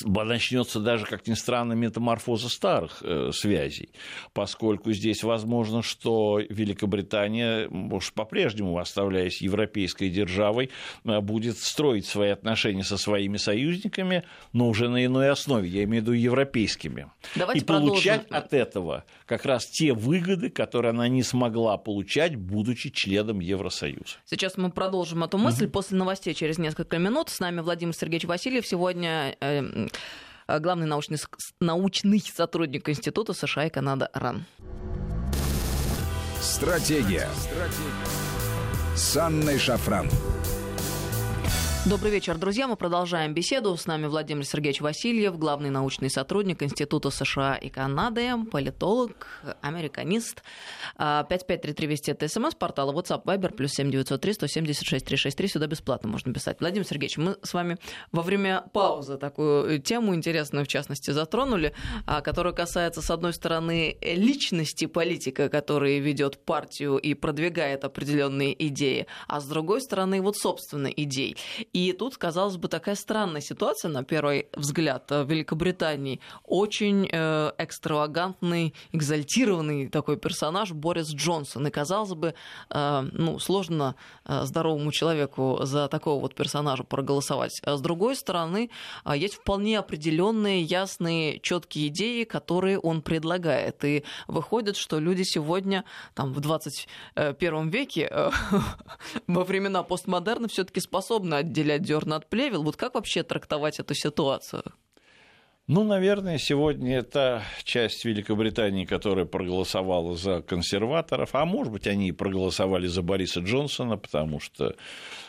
начнется 0.03 0.79
даже, 0.79 1.05
как 1.05 1.27
ни 1.27 1.33
странно, 1.33 1.73
метаморфоза 1.73 2.49
старых 2.49 3.01
э, 3.01 3.31
связей, 3.33 3.89
поскольку 4.33 4.91
здесь 4.91 5.23
возможно, 5.23 5.81
что 5.81 6.39
Великобритания, 6.49 7.67
может, 7.69 8.13
по-прежнему 8.13 8.77
оставляясь 8.77 9.41
европейской 9.41 10.09
державой, 10.09 10.71
э, 11.03 11.19
будет 11.19 11.57
строить 11.57 12.05
свои 12.05 12.29
отношения 12.29 12.83
со 12.83 12.97
своими 12.97 13.37
союзниками, 13.37 14.23
но 14.53 14.69
уже 14.69 14.89
на 14.89 15.05
иной 15.05 15.29
основе, 15.29 15.69
я 15.69 15.83
имею 15.83 16.03
в 16.03 16.07
виду 16.07 16.13
европейскими. 16.13 17.07
Давайте 17.35 17.61
и 17.61 17.63
получать 17.63 18.27
от 18.29 18.53
этого 18.53 19.05
как 19.25 19.45
раз 19.45 19.67
те 19.67 19.93
выгоды, 19.93 20.49
которые 20.49 20.91
она 20.91 21.07
не 21.07 21.23
смогла 21.23 21.77
получать, 21.77 22.35
будучи 22.35 22.89
членом 22.89 23.39
Евросоюза. 23.39 24.17
Сейчас 24.25 24.57
мы 24.57 24.71
продолжим 24.71 25.23
эту 25.23 25.37
мысль 25.37 25.65
mm-hmm. 25.65 25.69
после 25.69 25.97
новостей 25.97 26.33
через 26.33 26.57
несколько 26.57 26.97
минут. 26.97 27.29
С 27.29 27.39
нами 27.39 27.61
Владимир 27.61 27.93
Сергеевич 27.93 28.25
Васильев. 28.25 28.67
Сегодня 28.67 29.35
Э, 29.39 29.61
главный 30.47 30.87
научный, 30.87 31.17
научный 31.59 32.19
сотрудник 32.21 32.89
Института 32.89 33.33
США 33.33 33.65
и 33.65 33.69
Канада 33.69 34.09
РАН. 34.13 34.45
Стратегия. 36.41 37.27
Стратегия. 37.35 38.95
С 38.95 39.17
Анной 39.17 39.59
Шафран. 39.59 40.09
Добрый 41.87 42.11
вечер, 42.11 42.35
друзья. 42.35 42.67
Мы 42.67 42.77
продолжаем 42.77 43.35
беседу. 43.35 43.77
С 43.77 43.85
нами 43.85 44.07
Владимир 44.07 44.43
Сергеевич 44.43 44.81
Васильев, 44.81 45.37
главный 45.37 45.69
научный 45.69 46.09
сотрудник 46.09 46.63
Института 46.63 47.11
США 47.11 47.57
и 47.57 47.69
Канады, 47.69 48.31
политолог, 48.51 49.43
американист. 49.61 50.41
5533 50.97 51.87
Вести 51.87 52.11
это 52.11 52.27
смс, 52.27 52.55
портала 52.55 52.91
WhatsApp 52.91 53.23
Viber, 53.25 53.53
плюс 53.53 53.73
7903 53.73 54.33
176 54.33 55.05
363. 55.05 55.47
Сюда 55.47 55.67
бесплатно 55.67 56.09
можно 56.09 56.33
писать. 56.33 56.57
Владимир 56.59 56.87
Сергеевич, 56.87 57.17
мы 57.17 57.37
с 57.43 57.53
вами 57.53 57.77
во 58.11 58.23
время 58.23 58.63
паузы 58.73 59.19
такую 59.19 59.79
тему 59.79 60.15
интересную, 60.15 60.65
в 60.65 60.67
частности, 60.67 61.11
затронули, 61.11 61.75
а, 62.07 62.21
которая 62.21 62.53
касается, 62.53 63.03
с 63.03 63.11
одной 63.11 63.33
стороны, 63.33 63.95
личности 64.01 64.87
политика, 64.87 65.49
который 65.49 65.99
ведет 65.99 66.43
партию 66.45 66.97
и 66.97 67.13
продвигает 67.13 67.83
определенные 67.83 68.55
идеи, 68.69 69.05
а 69.27 69.39
с 69.39 69.45
другой 69.45 69.81
стороны, 69.81 70.19
вот, 70.23 70.35
собственно, 70.35 70.87
идей. 70.87 71.37
И 71.75 71.91
тут, 71.91 72.15
казалось 72.15 72.55
бы, 72.55 72.69
такая 72.69 72.95
странная 72.95 73.41
ситуация, 73.41 73.91
на 73.91 74.05
первый 74.05 74.47
взгляд, 74.53 75.11
в 75.11 75.25
Великобритании. 75.25 76.21
Очень 76.45 77.05
э, 77.11 77.51
экстравагантный, 77.57 78.73
экзальтированный 78.93 79.89
такой 79.89 80.15
персонаж 80.15 80.71
Борис 80.71 81.09
Джонсон. 81.09 81.67
И, 81.67 81.69
казалось 81.71 82.13
бы, 82.13 82.33
э, 82.69 83.09
ну, 83.11 83.39
сложно 83.39 83.95
э, 84.23 84.45
здоровому 84.45 84.89
человеку 84.93 85.59
за 85.63 85.89
такого 85.89 86.21
вот 86.21 86.33
персонажа 86.33 86.85
проголосовать. 86.85 87.59
А 87.65 87.75
с 87.75 87.81
другой 87.81 88.15
стороны, 88.15 88.69
э, 89.03 89.11
есть 89.17 89.33
вполне 89.33 89.77
определенные, 89.77 90.61
ясные, 90.61 91.41
четкие 91.41 91.89
идеи, 91.89 92.23
которые 92.23 92.79
он 92.79 93.01
предлагает. 93.01 93.83
И 93.83 94.05
выходит, 94.27 94.77
что 94.77 94.97
люди 94.97 95.23
сегодня, 95.23 95.83
там, 96.13 96.31
в 96.31 96.39
21 96.39 97.67
веке, 97.67 98.07
э, 98.09 98.31
во 99.27 99.43
времена 99.43 99.83
постмодерна, 99.83 100.47
все-таки 100.47 100.79
способны 100.79 101.35
отделять 101.35 101.64
отделять 101.65 101.81
дерна 101.81 102.17
от 102.17 102.29
плевел. 102.29 102.63
Вот 102.63 102.75
как 102.75 102.95
вообще 102.95 103.23
трактовать 103.23 103.79
эту 103.79 103.93
ситуацию? 103.93 104.63
Ну, 105.67 105.83
наверное, 105.83 106.37
сегодня 106.37 106.99
это 106.99 107.41
часть 107.63 108.05
Великобритании, 108.05 108.85
которая 108.85 109.25
проголосовала 109.25 110.15
за 110.15 110.43
консерваторов, 110.43 111.33
а 111.33 111.43
может 111.45 111.73
быть, 111.73 111.87
они 111.87 112.09
и 112.09 112.11
проголосовали 112.11 112.85
за 112.85 113.01
Бориса 113.01 113.39
Джонсона, 113.39 113.97
потому 113.97 114.39
что 114.39 114.75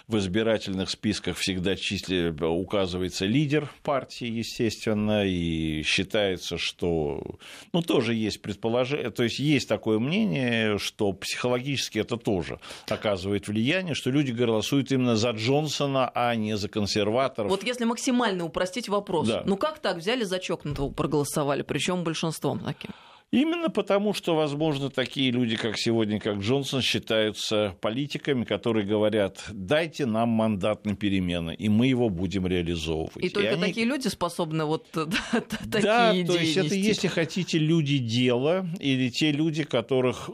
в 0.08 0.18
избирательных 0.18 0.88
списках 0.88 1.36
всегда 1.36 1.74
числе 1.74 2.30
указывается 2.30 3.26
лидер 3.26 3.68
партии, 3.82 4.28
естественно, 4.28 5.26
и 5.26 5.82
считается, 5.82 6.58
что, 6.58 7.20
ну, 7.72 7.82
тоже 7.82 8.14
есть 8.14 8.40
предположение, 8.40 9.10
то 9.10 9.24
есть 9.24 9.40
есть 9.40 9.68
такое 9.68 9.98
мнение, 9.98 10.78
что 10.78 11.12
психологически 11.12 11.98
это 11.98 12.16
тоже 12.16 12.60
оказывает 12.88 13.48
влияние, 13.48 13.94
что 13.94 14.10
люди 14.10 14.30
голосуют 14.30 14.92
именно 14.92 15.16
за 15.16 15.30
Джонсона, 15.30 16.08
а 16.14 16.36
не 16.36 16.56
за 16.56 16.68
консерваторов. 16.68 17.50
Вот 17.50 17.64
если 17.64 17.84
максимально 17.84 18.44
упростить 18.44 18.88
вопрос, 18.88 19.26
да. 19.26 19.42
ну 19.44 19.56
как 19.56 19.80
так 19.80 19.96
взяли 19.96 20.22
за 20.22 20.38
чокнутого 20.38 20.90
проголосовали, 20.90 21.62
причем 21.62 22.04
большинством 22.04 22.60
таким? 22.60 22.92
Именно 23.32 23.70
потому, 23.70 24.14
что, 24.14 24.36
возможно, 24.36 24.88
такие 24.88 25.32
люди, 25.32 25.56
как 25.56 25.76
сегодня, 25.78 26.20
как 26.20 26.38
Джонсон, 26.38 26.80
считаются 26.80 27.76
политиками, 27.80 28.44
которые 28.44 28.86
говорят, 28.86 29.44
дайте 29.50 30.06
нам 30.06 30.28
мандат 30.28 30.86
на 30.86 30.94
перемены, 30.94 31.52
и 31.52 31.68
мы 31.68 31.88
его 31.88 32.08
будем 32.08 32.46
реализовывать. 32.46 33.16
И, 33.16 33.26
и 33.26 33.28
только 33.30 33.50
они... 33.50 33.62
такие 33.62 33.84
люди 33.84 34.06
способны 34.06 34.64
вот 34.64 34.86
да, 34.94 35.06
да, 35.64 36.08
такие 36.08 36.24
то 36.24 36.38
есть 36.38 36.56
это, 36.56 36.74
если 36.76 37.08
хотите, 37.08 37.58
люди 37.58 37.98
дела, 37.98 38.64
или 38.78 39.08
те 39.10 39.32
люди, 39.32 39.64
которых, 39.64 40.30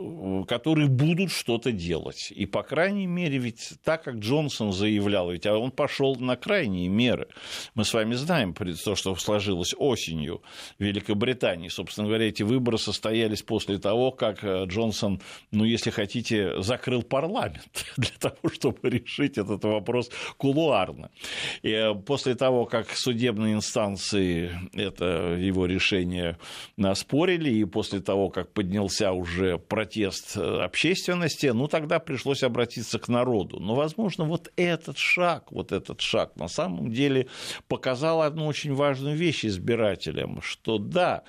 которые 0.47 0.89
будут 0.89 1.31
что-то 1.31 1.73
делать. 1.73 2.31
И, 2.31 2.45
по 2.45 2.63
крайней 2.63 3.07
мере, 3.07 3.39
ведь 3.39 3.73
так, 3.85 4.05
как 4.05 4.17
Джонсон 4.17 4.71
заявлял, 4.73 5.31
ведь 5.31 5.47
он 5.47 5.71
пошел 5.71 6.17
на 6.17 6.37
крайние 6.37 6.89
меры. 6.89 7.29
Мы 7.75 7.87
с 7.87 7.95
вами 7.95 8.13
знаем 8.15 8.55
то, 8.55 8.95
что 8.97 9.17
сложилось 9.17 9.75
осенью 9.79 10.43
в 10.79 10.85
Великобритании. 10.85 11.69
Собственно 11.69 12.07
говоря, 12.07 12.29
эти 12.29 12.43
выборы 12.43 12.82
состоялись 12.83 13.42
после 13.42 13.79
того, 13.79 14.11
как 14.11 14.45
э, 14.45 14.64
Джонсон, 14.66 15.21
ну, 15.51 15.64
если 15.64 15.90
хотите, 15.90 16.61
закрыл 16.62 17.03
парламент 17.03 17.85
для 17.97 18.12
того, 18.18 18.51
чтобы 18.53 18.90
решить 18.90 19.38
этот 19.38 19.64
вопрос 19.64 20.11
кулуарно. 20.37 21.11
И 21.62 21.71
э, 21.71 21.95
после 21.95 22.35
того, 22.35 22.66
как 22.66 22.90
судебные 22.90 23.55
инстанции 23.55 24.51
это 24.75 25.37
его 25.38 25.66
решение 25.66 26.38
наспорили, 26.77 27.51
и 27.51 27.64
после 27.64 28.01
того, 28.01 28.29
как 28.29 28.53
поднялся 28.53 29.12
уже 29.12 29.59
протест 29.59 30.37
э, 30.37 30.62
общественности, 30.62 31.47
ну, 31.47 31.68
тогда 31.68 31.99
пришлось 31.99 32.42
обратиться 32.42 32.99
к 32.99 33.09
народу. 33.09 33.61
Но, 33.61 33.75
возможно, 33.75 34.25
вот 34.25 34.53
этот 34.57 34.99
шаг, 34.99 35.53
вот 35.53 35.73
этот 35.73 36.01
шаг 36.01 36.37
на 36.37 36.49
самом 36.49 36.90
деле 36.90 37.29
показал 37.68 38.23
одну 38.23 38.47
очень 38.47 38.75
важную 38.75 39.16
вещь 39.16 39.45
избирателям, 39.45 40.40
что 40.42 40.79
да, 40.79 41.23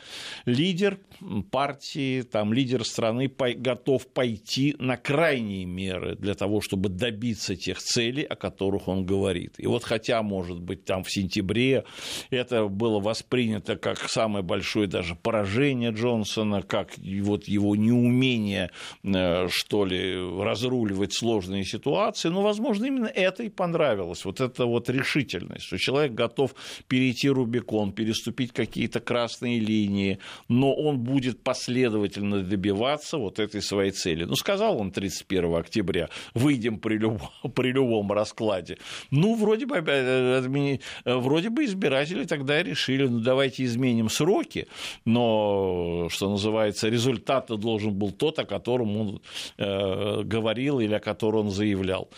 лидер 0.46 1.00
партии, 1.44 2.22
там 2.22 2.54
лидер 2.54 2.86
страны 2.86 3.32
готов 3.58 4.08
пойти 4.08 4.76
на 4.80 4.98
крайние 4.98 5.66
меры 5.66 6.16
для 6.16 6.34
того, 6.34 6.62
чтобы 6.62 6.90
добиться 6.90 7.56
тех 7.56 7.80
целей, 7.80 8.24
о 8.24 8.36
которых 8.36 8.88
он 8.88 9.06
говорит. 9.06 9.56
И 9.58 9.68
вот 9.68 9.84
хотя, 9.84 10.22
может 10.24 10.60
быть, 10.60 10.86
там 10.86 11.04
в 11.04 11.12
сентябре 11.12 11.84
это 12.30 12.68
было 12.68 13.00
воспринято 13.00 13.76
как 13.76 14.10
самое 14.10 14.44
большое 14.44 14.88
даже 14.88 15.16
поражение 15.16 15.92
Джонсона, 15.92 16.62
как 16.62 16.98
вот 16.98 17.48
его 17.48 17.76
неумение, 17.76 18.72
э, 19.04 19.48
что 19.50 19.86
ли, 19.86 20.16
разруливать 20.42 21.14
сложные 21.14 21.64
ситуации, 21.66 22.30
но, 22.30 22.42
возможно, 22.42 22.86
именно 22.86 23.08
это 23.08 23.44
и 23.44 23.50
понравилось, 23.50 24.26
вот 24.26 24.42
эта 24.42 24.66
вот 24.66 24.90
решительность, 24.90 25.64
что 25.64 25.78
человек 25.78 26.14
готов 26.14 26.56
перейти 26.88 27.30
Рубикон, 27.30 27.92
переступить 27.92 28.52
какие-то 28.54 29.00
красные 29.00 29.60
линии, 29.60 30.20
но 30.48 30.74
он 30.74 31.00
будет 31.00 31.33
будет 31.34 31.44
последовательно 31.44 32.44
добиваться 32.44 33.18
вот 33.18 33.40
этой 33.40 33.62
своей 33.62 33.92
цели. 33.92 34.26
Ну, 34.26 34.36
сказал 34.36 34.80
он 34.80 34.92
31 34.92 35.56
октября, 35.56 36.10
выйдем 36.34 36.80
при 36.80 36.98
любом, 36.98 37.30
при 37.56 37.72
любом 37.72 38.12
раскладе. 38.12 38.78
Ну, 39.12 39.36
вроде 39.36 39.66
бы, 39.66 39.84
э, 39.86 40.80
э, 41.06 41.16
вроде 41.16 41.50
бы 41.50 41.66
избиратели 41.66 42.26
тогда 42.26 42.64
решили, 42.64 43.08
ну, 43.08 43.20
давайте 43.20 43.64
изменим 43.64 44.10
сроки, 44.10 44.68
но, 45.06 46.08
что 46.10 46.30
называется, 46.30 46.90
результат 46.90 47.48
должен 47.48 47.94
был 47.94 48.12
тот, 48.12 48.40
о 48.40 48.46
котором 48.46 48.98
он 48.98 49.22
э, 49.58 50.24
говорил 50.24 50.80
или 50.80 50.96
о 50.96 51.00
котором 51.00 51.34
он 51.34 51.52
заявлял. 51.52 52.10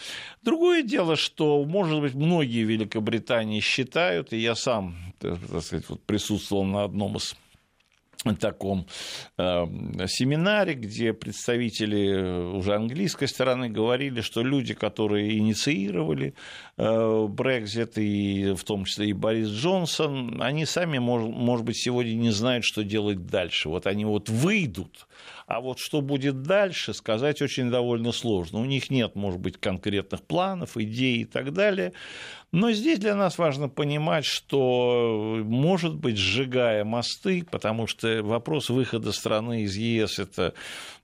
Другое 0.43 0.83
дело, 0.83 1.15
что, 1.15 1.65
может 1.65 2.01
быть, 2.01 2.15
многие 2.15 2.65
в 2.65 2.69
Великобритании 2.69 3.61
считают, 3.61 4.33
и 4.33 4.37
я 4.37 4.55
сам 4.55 4.95
так 5.19 5.61
сказать, 5.61 5.89
вот 5.89 6.01
присутствовал 6.01 6.65
на 6.65 6.83
одном 6.83 7.15
из 7.15 7.35
таком 8.33 8.87
э, 9.37 9.65
семинаре, 10.07 10.73
где 10.73 11.13
представители 11.13 12.55
уже 12.55 12.73
английской 12.73 13.27
стороны 13.27 13.69
говорили, 13.69 14.21
что 14.21 14.41
люди, 14.41 14.73
которые 14.73 15.37
инициировали 15.37 16.33
Брекзит, 16.77 17.97
и 17.97 18.53
в 18.53 18.63
том 18.63 18.85
числе 18.85 19.09
и 19.09 19.13
Борис 19.13 19.49
Джонсон, 19.49 20.41
они 20.41 20.65
сами, 20.65 20.97
может 20.97 21.65
быть, 21.65 21.77
сегодня 21.77 22.13
не 22.13 22.31
знают, 22.31 22.65
что 22.65 22.83
делать 22.83 23.25
дальше. 23.27 23.69
Вот 23.69 23.87
они 23.87 24.05
вот 24.05 24.29
выйдут, 24.29 25.07
а 25.47 25.61
вот 25.61 25.79
что 25.79 26.01
будет 26.01 26.41
дальше, 26.41 26.93
сказать 26.93 27.41
очень 27.41 27.69
довольно 27.69 28.11
сложно. 28.11 28.59
У 28.59 28.65
них 28.65 28.89
нет, 28.89 29.15
может 29.15 29.39
быть, 29.39 29.57
конкретных 29.57 30.21
планов, 30.23 30.77
идей 30.77 31.21
и 31.21 31.25
так 31.25 31.53
далее. 31.53 31.93
Но 32.55 32.71
здесь 32.71 32.99
для 32.99 33.15
нас 33.15 33.37
важно 33.37 33.67
понимать, 33.67 34.23
что, 34.23 35.41
может 35.43 35.93
быть, 35.93 36.15
сжигая 36.15 36.85
мосты, 36.85 37.45
потому 37.51 37.85
что 37.85 38.23
вопрос 38.23 38.69
выхода 38.69 39.11
страны 39.11 39.63
из 39.63 39.75
ЕС– 39.75 40.19
это 40.19 40.53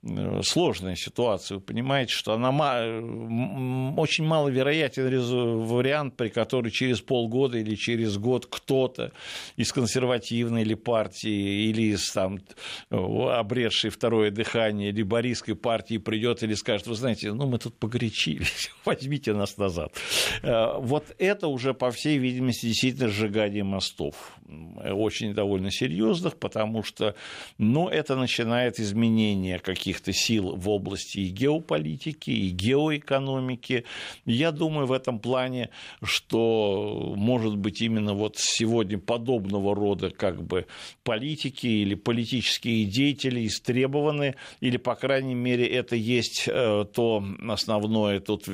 э, 0.02 0.40
сложная 0.44 0.96
ситуация. 0.96 1.58
Вы 1.58 1.62
понимаете, 1.62 2.14
что 2.14 2.32
она 2.32 2.52
очень 4.02 4.24
маловероятен 4.24 5.66
вариант, 5.66 6.16
при 6.16 6.30
котором 6.30 6.72
через 6.72 7.02
полгода 7.02 7.58
или 7.58 7.76
через 7.76 8.18
год 8.18 8.46
кто-то 8.46 9.12
из 9.58 9.74
консервативной 9.74 10.62
или 10.62 10.76
партии, 10.76 11.70
или 11.70 11.94
из 11.94 12.10
там, 12.14 12.40
обретшей 12.90 13.90
второе 13.90 14.32
дыхание 14.32 14.92
либорийской 14.92 15.56
партии 15.56 15.98
придет 15.98 16.44
или 16.44 16.54
скажет, 16.54 16.88
вы 16.88 16.96
знаете, 16.96 17.34
ну 17.34 17.46
мы 17.46 17.58
тут 17.58 17.78
погорячились, 17.78 18.72
возьмите 18.86 19.34
нас 19.34 19.58
назад. 19.58 19.92
Э, 20.44 20.78
вот 20.80 21.14
это 21.18 21.41
это 21.42 21.48
уже, 21.48 21.74
по 21.74 21.90
всей 21.90 22.20
видимости, 22.20 22.68
действительно 22.68 23.10
сжигание 23.10 23.64
мостов. 23.64 24.38
Очень 24.84 25.34
довольно 25.34 25.72
серьезных, 25.72 26.38
потому 26.38 26.84
что 26.84 27.16
ну, 27.58 27.90
это 27.90 28.16
начинает 28.16 28.80
изменение 28.80 29.58
каких-то 29.58 30.14
сил 30.14 30.56
в 30.56 30.70
области 30.70 31.18
и 31.20 31.30
геополитики, 31.30 32.30
и 32.30 32.50
геоэкономики. 32.50 33.86
Я 34.26 34.52
думаю 34.52 34.86
в 34.86 34.92
этом 34.92 35.20
плане, 35.20 35.70
что, 36.04 37.14
может 37.18 37.58
быть, 37.58 37.82
именно 37.82 38.14
вот 38.14 38.36
сегодня 38.38 39.00
подобного 39.00 39.74
рода 39.74 40.12
как 40.12 40.44
бы 40.44 40.68
политики 41.04 41.66
или 41.66 41.96
политические 41.96 42.86
деятели 42.86 43.48
истребованы 43.48 44.36
или, 44.60 44.78
по 44.78 44.94
крайней 44.94 45.36
мере, 45.36 45.66
это 45.66 45.96
есть 45.96 46.44
э, 46.48 46.86
то 46.94 47.24
основное 47.50 48.20
тут, 48.20 48.46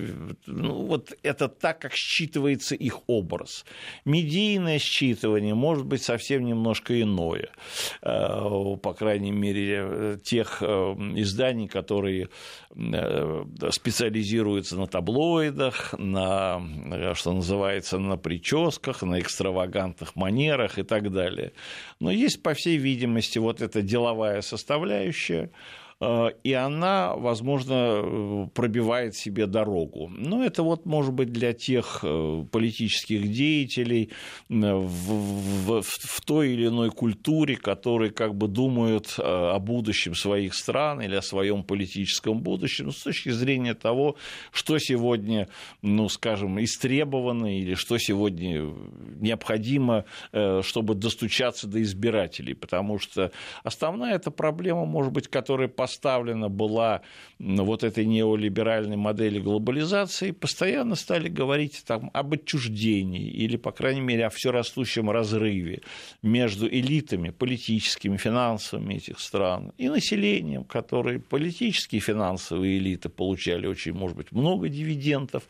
ну, 0.46 0.86
вот 0.86 1.12
это 1.24 1.50
так, 1.50 1.82
как 1.82 1.94
считывается 1.94 2.77
их 2.78 3.02
образ. 3.08 3.66
Медийное 4.06 4.80
считывание 4.80 5.54
может 5.54 5.86
быть 5.86 6.04
совсем 6.04 6.46
немножко 6.46 7.00
иное, 7.02 7.50
э, 8.02 8.78
по 8.82 8.94
крайней 8.94 9.32
мере, 9.32 10.20
тех 10.24 10.62
изданий, 10.62 11.68
которые 11.68 12.30
специализируются 13.72 14.78
на 14.78 14.88
таблоидах, 14.88 15.94
на, 15.98 16.62
что 17.16 17.34
называется, 17.34 17.98
на 17.98 18.18
прическах, 18.18 19.02
на 19.02 19.20
экстравагантных 19.20 20.16
манерах 20.16 20.78
и 20.78 20.84
так 20.84 21.12
далее. 21.12 21.54
Но 22.00 22.12
есть, 22.12 22.44
по 22.44 22.54
всей 22.54 22.78
видимости, 22.78 23.40
вот 23.40 23.62
эта 23.62 23.82
деловая 23.82 24.42
составляющая, 24.42 25.50
Э, 25.50 25.87
и 26.00 26.54
она, 26.54 27.16
возможно, 27.16 27.74
э, 27.74 28.48
пробивает 28.54 29.16
себе 29.16 29.48
дорогу. 29.48 30.12
Но 30.16 30.44
это 30.44 30.62
вот, 30.62 30.86
может 30.86 31.12
быть, 31.12 31.32
для 31.32 31.54
тех 31.54 32.02
э, 32.04 32.46
политических 32.52 33.32
деятелей 33.32 34.12
в, 34.48 34.84
в, 34.84 35.82
в 35.82 36.22
той 36.22 36.54
или 36.54 36.68
иной 36.68 36.92
культуре, 36.92 37.56
которые 37.56 38.12
как 38.12 38.36
бы 38.36 38.48
думают 38.48 39.16
о 39.18 39.58
будущем 39.58 40.14
своих 40.14 40.54
стран 40.54 41.02
или 41.02 41.16
о 41.16 41.24
своем 41.24 41.64
политическом 41.64 42.42
будущем 42.42 42.92
с 42.92 43.02
точки 43.02 43.30
зрения 43.30 43.74
того, 43.74 44.18
что 44.52 44.78
сегодня, 44.78 45.48
ну, 45.82 46.10
скажем, 46.10 46.64
истребовано 46.64 47.58
или 47.58 47.74
что 47.74 47.98
сегодня 47.98 48.72
необходимо, 49.20 50.06
чтобы 50.62 50.94
достучаться 50.94 51.66
до 51.66 51.82
избирателей. 51.82 52.54
Потому 52.54 53.00
что 53.00 53.32
основная 53.64 54.16
эта 54.16 54.30
проблема, 54.30 54.86
может 54.86 55.12
быть, 55.12 55.28
которая 55.28 55.68
по 55.68 55.87
поставлена 55.88 56.50
была 56.50 57.02
вот 57.40 57.84
этой 57.84 58.06
неолиберальной 58.06 58.98
модели 58.98 59.40
глобализации, 59.40 60.32
постоянно 60.32 60.96
стали 60.96 61.30
говорить 61.30 61.84
там, 61.86 62.10
об 62.14 62.34
отчуждении 62.34 63.30
или, 63.30 63.56
по 63.56 63.72
крайней 63.72 64.02
мере, 64.02 64.26
о 64.26 64.30
все 64.30 64.52
растущем 64.52 65.10
разрыве 65.10 65.82
между 66.22 66.68
элитами 66.68 67.30
политическими, 67.30 68.18
финансовыми 68.18 68.96
этих 68.96 69.20
стран 69.20 69.72
и 69.78 69.88
населением, 69.88 70.66
которые 70.66 71.20
политические 71.20 72.00
и 72.00 72.02
финансовые 72.02 72.80
элиты 72.80 73.08
получали 73.08 73.66
очень, 73.68 73.94
может 73.94 74.18
быть, 74.18 74.34
много 74.34 74.68
дивидендов, 74.68 75.44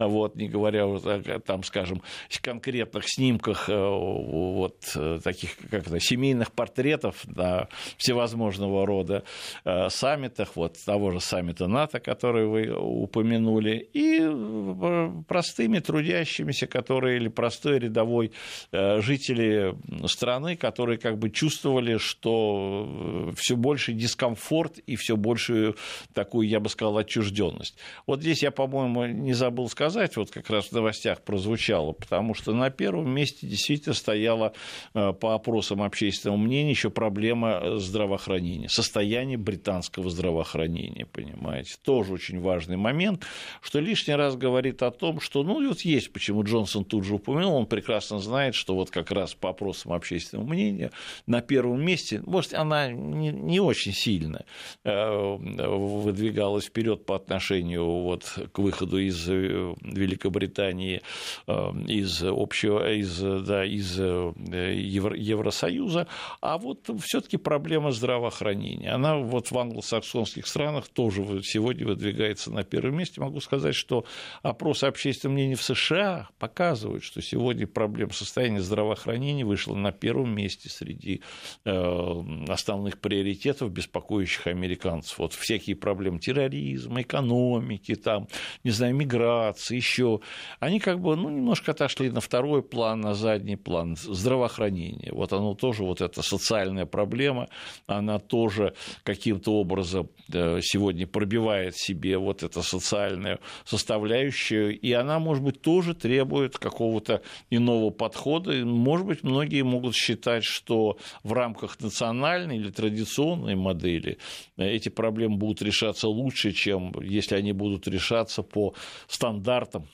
вот, 0.00 0.34
не 0.34 0.48
говоря 0.48 0.86
о, 0.86 0.98
там, 1.46 1.62
скажем, 1.62 2.02
конкретных 2.40 3.04
снимках 3.06 3.68
э, 3.68 3.76
вот 3.76 4.80
таких 5.22 5.56
как 5.70 5.86
это, 5.86 6.00
семейных 6.00 6.50
портретов 6.52 7.22
да, 7.24 7.68
всевозможного 7.98 8.86
рода 8.86 9.22
э, 9.64 9.75
саммитах, 9.88 10.56
вот 10.56 10.76
того 10.84 11.10
же 11.10 11.20
саммита 11.20 11.66
НАТО, 11.66 12.00
который 12.00 12.46
вы 12.46 12.72
упомянули, 12.74 13.88
и 13.92 14.20
э, 14.20 15.10
простыми 15.28 15.78
трудящимися, 15.78 16.66
которые 16.66 17.16
или 17.16 17.28
простой 17.28 17.78
рядовой 17.78 18.32
э, 18.72 19.00
жители 19.00 19.74
страны, 20.06 20.56
которые 20.56 20.98
как 20.98 21.18
бы 21.18 21.30
чувствовали, 21.30 21.98
что 21.98 22.86
э, 23.30 23.32
все 23.36 23.56
больше 23.56 23.92
дискомфорт 23.92 24.78
и 24.78 24.96
все 24.96 25.16
большую 25.16 25.76
такую, 26.14 26.48
я 26.48 26.60
бы 26.60 26.68
сказал, 26.68 26.98
отчужденность. 26.98 27.76
Вот 28.06 28.20
здесь 28.20 28.42
я, 28.42 28.50
по-моему, 28.50 29.06
не 29.06 29.32
забыл 29.32 29.68
сказать, 29.68 30.16
вот 30.16 30.30
как 30.30 30.50
раз 30.50 30.66
в 30.66 30.72
новостях 30.72 31.22
прозвучало, 31.22 31.92
потому 31.92 32.34
что 32.34 32.52
на 32.54 32.70
первом 32.70 33.10
месте 33.10 33.46
действительно 33.46 33.94
стояла 33.94 34.52
по 34.92 35.34
опросам 35.34 35.82
общественного 35.82 36.38
мнения 36.38 36.70
еще 36.70 36.90
проблема 36.90 37.78
здравоохранения, 37.78 38.68
состояние 38.68 39.38
британского 39.38 39.65
британского 39.66 40.10
здравоохранения, 40.10 41.06
понимаете. 41.06 41.74
Тоже 41.82 42.12
очень 42.12 42.40
важный 42.40 42.76
момент, 42.76 43.24
что 43.60 43.80
лишний 43.80 44.14
раз 44.14 44.36
говорит 44.36 44.80
о 44.82 44.92
том, 44.92 45.20
что, 45.20 45.42
ну, 45.42 45.66
вот 45.66 45.80
есть, 45.80 46.12
почему 46.12 46.44
Джонсон 46.44 46.84
тут 46.84 47.04
же 47.04 47.14
упомянул, 47.14 47.56
он 47.56 47.66
прекрасно 47.66 48.20
знает, 48.20 48.54
что 48.54 48.76
вот 48.76 48.90
как 48.90 49.10
раз 49.10 49.34
по 49.34 49.50
опросам 49.50 49.92
общественного 49.92 50.46
мнения 50.46 50.92
на 51.26 51.40
первом 51.40 51.84
месте, 51.84 52.22
может, 52.24 52.54
она 52.54 52.92
не, 52.92 53.30
не 53.30 53.58
очень 53.58 53.92
сильно 53.92 54.44
э, 54.84 55.36
выдвигалась 55.36 56.66
вперед 56.66 57.04
по 57.04 57.16
отношению 57.16 57.84
вот 57.84 58.38
к 58.52 58.60
выходу 58.60 58.98
из 58.98 59.28
э, 59.28 59.74
Великобритании, 59.82 61.02
э, 61.48 61.52
из 61.88 62.22
общего, 62.22 62.94
из, 62.94 63.18
да, 63.18 63.64
из 63.64 63.98
Евросоюза, 63.98 66.06
а 66.40 66.58
вот 66.58 66.88
все-таки 67.00 67.36
проблема 67.36 67.90
здравоохранения, 67.90 68.92
она 68.92 69.16
вот 69.16 69.50
в 69.56 69.58
англосаксонских 69.58 70.46
странах 70.46 70.88
тоже 70.88 71.42
сегодня 71.42 71.86
выдвигается 71.86 72.52
на 72.52 72.62
первом 72.62 72.98
месте. 72.98 73.22
Могу 73.22 73.40
сказать, 73.40 73.74
что 73.74 74.04
опросы 74.42 74.84
общественного 74.84 75.34
мнения 75.34 75.56
в 75.56 75.62
США 75.62 76.28
показывают, 76.38 77.02
что 77.02 77.22
сегодня 77.22 77.66
проблема 77.66 78.12
состояния 78.12 78.60
здравоохранения 78.60 79.46
вышла 79.46 79.74
на 79.74 79.92
первом 79.92 80.34
месте 80.34 80.68
среди 80.68 81.22
э, 81.64 82.22
основных 82.48 83.00
приоритетов, 83.00 83.70
беспокоящих 83.70 84.46
американцев. 84.46 85.18
Вот 85.18 85.32
всякие 85.32 85.74
проблемы 85.74 86.18
терроризма, 86.18 87.00
экономики, 87.00 87.94
там, 87.94 88.28
не 88.62 88.72
знаю, 88.72 88.94
миграции, 88.94 89.76
еще, 89.76 90.20
они 90.60 90.80
как 90.80 91.00
бы 91.00 91.16
ну, 91.16 91.30
немножко 91.30 91.72
отошли 91.72 92.10
на 92.10 92.20
второй 92.20 92.62
план, 92.62 93.00
на 93.00 93.14
задний 93.14 93.56
план 93.56 93.96
здравоохранения. 93.96 95.12
Вот 95.12 95.32
оно 95.32 95.54
тоже, 95.54 95.82
вот 95.82 96.02
эта 96.02 96.20
социальная 96.20 96.84
проблема, 96.84 97.48
она 97.86 98.18
тоже 98.18 98.74
каким-то 99.02 99.45
образом 99.52 100.08
сегодня 100.28 101.06
пробивает 101.06 101.76
себе 101.76 102.18
вот 102.18 102.42
эту 102.42 102.62
социальную 102.62 103.38
составляющую, 103.64 104.78
и 104.78 104.92
она, 104.92 105.18
может 105.18 105.42
быть, 105.42 105.60
тоже 105.60 105.94
требует 105.94 106.58
какого-то 106.58 107.22
иного 107.50 107.90
подхода. 107.90 108.52
И, 108.52 108.64
может 108.64 109.06
быть, 109.06 109.22
многие 109.22 109.62
могут 109.62 109.94
считать, 109.94 110.44
что 110.44 110.98
в 111.22 111.32
рамках 111.32 111.80
национальной 111.80 112.56
или 112.56 112.70
традиционной 112.70 113.54
модели 113.54 114.18
эти 114.56 114.88
проблемы 114.88 115.36
будут 115.36 115.62
решаться 115.62 116.08
лучше, 116.08 116.52
чем 116.52 116.92
если 117.00 117.36
они 117.36 117.52
будут 117.52 117.88
решаться 117.88 118.42
по 118.42 118.74
стандартам 119.08 119.86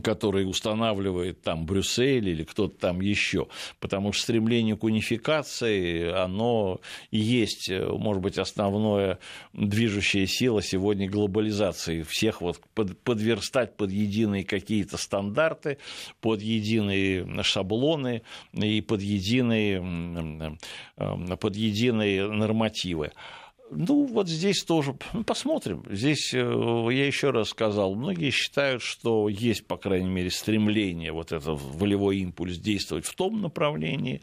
который 0.00 0.48
устанавливает 0.48 1.42
там 1.42 1.66
Брюссель 1.66 2.28
или 2.28 2.44
кто-то 2.44 2.78
там 2.78 3.00
еще, 3.00 3.48
потому 3.78 4.12
что 4.12 4.22
стремление 4.22 4.76
к 4.76 4.84
унификации, 4.84 6.10
оно 6.10 6.80
и 7.10 7.18
есть, 7.18 7.70
может 7.70 8.22
быть, 8.22 8.38
основное 8.38 9.18
движущая 9.52 10.26
сила 10.26 10.62
сегодня 10.62 11.10
глобализации, 11.10 12.02
всех 12.02 12.40
вот 12.40 12.60
под, 12.74 12.98
подверстать 13.00 13.76
под 13.76 13.90
единые 13.90 14.44
какие-то 14.44 14.96
стандарты, 14.96 15.76
под 16.20 16.40
единые 16.40 17.42
шаблоны 17.42 18.22
и 18.52 18.80
под 18.80 19.02
единые, 19.02 20.56
под 21.38 21.56
единые 21.56 22.28
нормативы. 22.28 23.12
Ну, 23.74 24.04
вот 24.04 24.28
здесь 24.28 24.62
тоже 24.64 24.94
ну, 25.14 25.24
посмотрим. 25.24 25.84
Здесь, 25.90 26.34
э, 26.34 26.38
я 26.38 27.06
еще 27.06 27.30
раз 27.30 27.48
сказал, 27.48 27.94
многие 27.94 28.30
считают, 28.30 28.82
что 28.82 29.30
есть, 29.30 29.66
по 29.66 29.78
крайней 29.78 30.10
мере, 30.10 30.30
стремление, 30.30 31.12
вот 31.12 31.32
этот 31.32 31.58
волевой 31.58 32.18
импульс 32.18 32.58
действовать 32.58 33.06
в 33.06 33.14
том 33.14 33.40
направлении, 33.40 34.20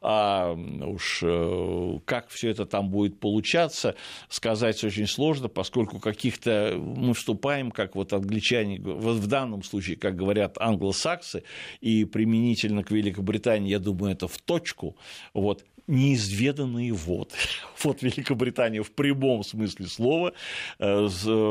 а 0.00 0.52
уж 0.52 1.20
э, 1.22 1.98
как 2.04 2.28
все 2.28 2.50
это 2.50 2.64
там 2.64 2.90
будет 2.90 3.18
получаться, 3.18 3.96
сказать 4.28 4.82
очень 4.84 5.08
сложно, 5.08 5.48
поскольку 5.48 5.98
каких-то 5.98 6.76
мы 6.78 7.14
вступаем, 7.14 7.72
как 7.72 7.96
вот 7.96 8.12
англичане, 8.12 8.80
вот 8.80 9.16
в 9.16 9.26
данном 9.26 9.64
случае, 9.64 9.96
как 9.96 10.14
говорят 10.14 10.58
англосаксы, 10.58 11.42
и 11.80 12.04
применительно 12.04 12.84
к 12.84 12.92
Великобритании, 12.92 13.70
я 13.70 13.80
думаю, 13.80 14.12
это 14.12 14.28
в 14.28 14.38
точку, 14.38 14.96
вот, 15.34 15.64
неизведанные 15.86 16.92
воды. 16.92 17.34
Вот 17.84 18.02
Великобритания 18.02 18.82
в 18.82 18.92
прямом 18.92 19.42
смысле 19.42 19.86
слова 19.86 20.32
э, 20.78 21.08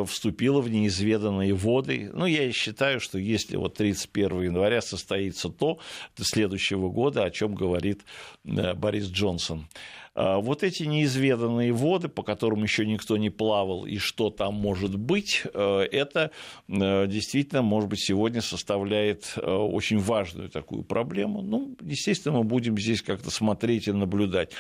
вступила 0.08 0.62
в 0.62 0.70
неизведанные 0.70 1.54
воды. 1.54 2.10
Ну, 2.14 2.26
я 2.26 2.52
считаю, 2.52 3.00
что 3.00 3.18
если 3.18 3.58
вот 3.58 3.76
31 3.76 4.44
января 4.44 4.82
состоится 4.82 5.50
то 5.50 5.80
следующего 6.20 6.90
года, 6.90 7.24
о 7.24 7.32
чем 7.32 7.56
говорит 7.56 8.02
э, 8.46 8.74
Борис 8.74 9.08
Джонсон. 9.08 9.68
А, 10.14 10.40
вот 10.40 10.64
эти 10.64 10.84
неизведанные 10.84 11.72
воды, 11.72 12.10
по 12.10 12.24
которым 12.24 12.64
еще 12.64 12.86
никто 12.86 13.18
не 13.18 13.30
плавал, 13.30 13.86
и 13.86 13.98
что 13.98 14.30
там 14.30 14.56
может 14.56 14.98
быть, 14.98 15.44
э, 15.54 15.88
это 15.92 16.32
э, 16.68 17.08
действительно, 17.08 17.62
может 17.62 17.90
быть, 17.90 18.04
сегодня 18.04 18.42
составляет 18.42 19.34
э, 19.38 19.42
очень 19.50 20.00
важную 20.00 20.50
такую 20.50 20.84
проблему. 20.84 21.42
Ну, 21.42 21.76
естественно, 21.82 22.40
мы 22.40 22.44
будем 22.44 22.78
здесь 22.78 23.02
как-то 23.02 23.32
смотреть 23.32 23.88
и 23.88 23.94
наблюдать. 23.94 24.52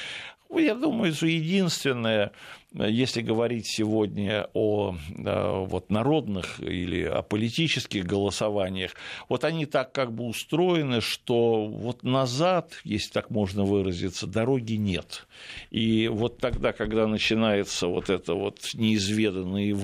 Я 0.60 0.76
думаю, 0.76 1.14
что 1.14 1.28
единственное, 1.28 2.32
если 2.74 3.22
говорить 3.22 3.68
сегодня 3.68 4.48
о 4.54 4.96
вот, 5.18 5.90
народных 5.90 6.62
или 6.62 7.04
о 7.04 7.22
политических 7.22 8.06
голосованиях, 8.06 8.94
вот 9.28 9.44
они 9.44 9.66
так 9.66 9.92
как 9.92 10.14
бы 10.14 10.24
устроены, 10.24 11.02
что 11.02 11.68
вот 11.68 12.04
назад, 12.04 12.80
если 12.86 13.12
так 13.12 13.30
можно 13.30 13.66
выразиться, 13.66 14.26
дороги 14.26 14.76
нет. 14.76 15.28
И 15.70 16.08
вот 16.08 16.38
тогда, 16.38 16.72
когда 16.72 17.08
начинается 17.08 17.88
вот 17.88 18.10
это 18.10 18.36
вот 18.36 18.60
неизведанные 18.74 19.76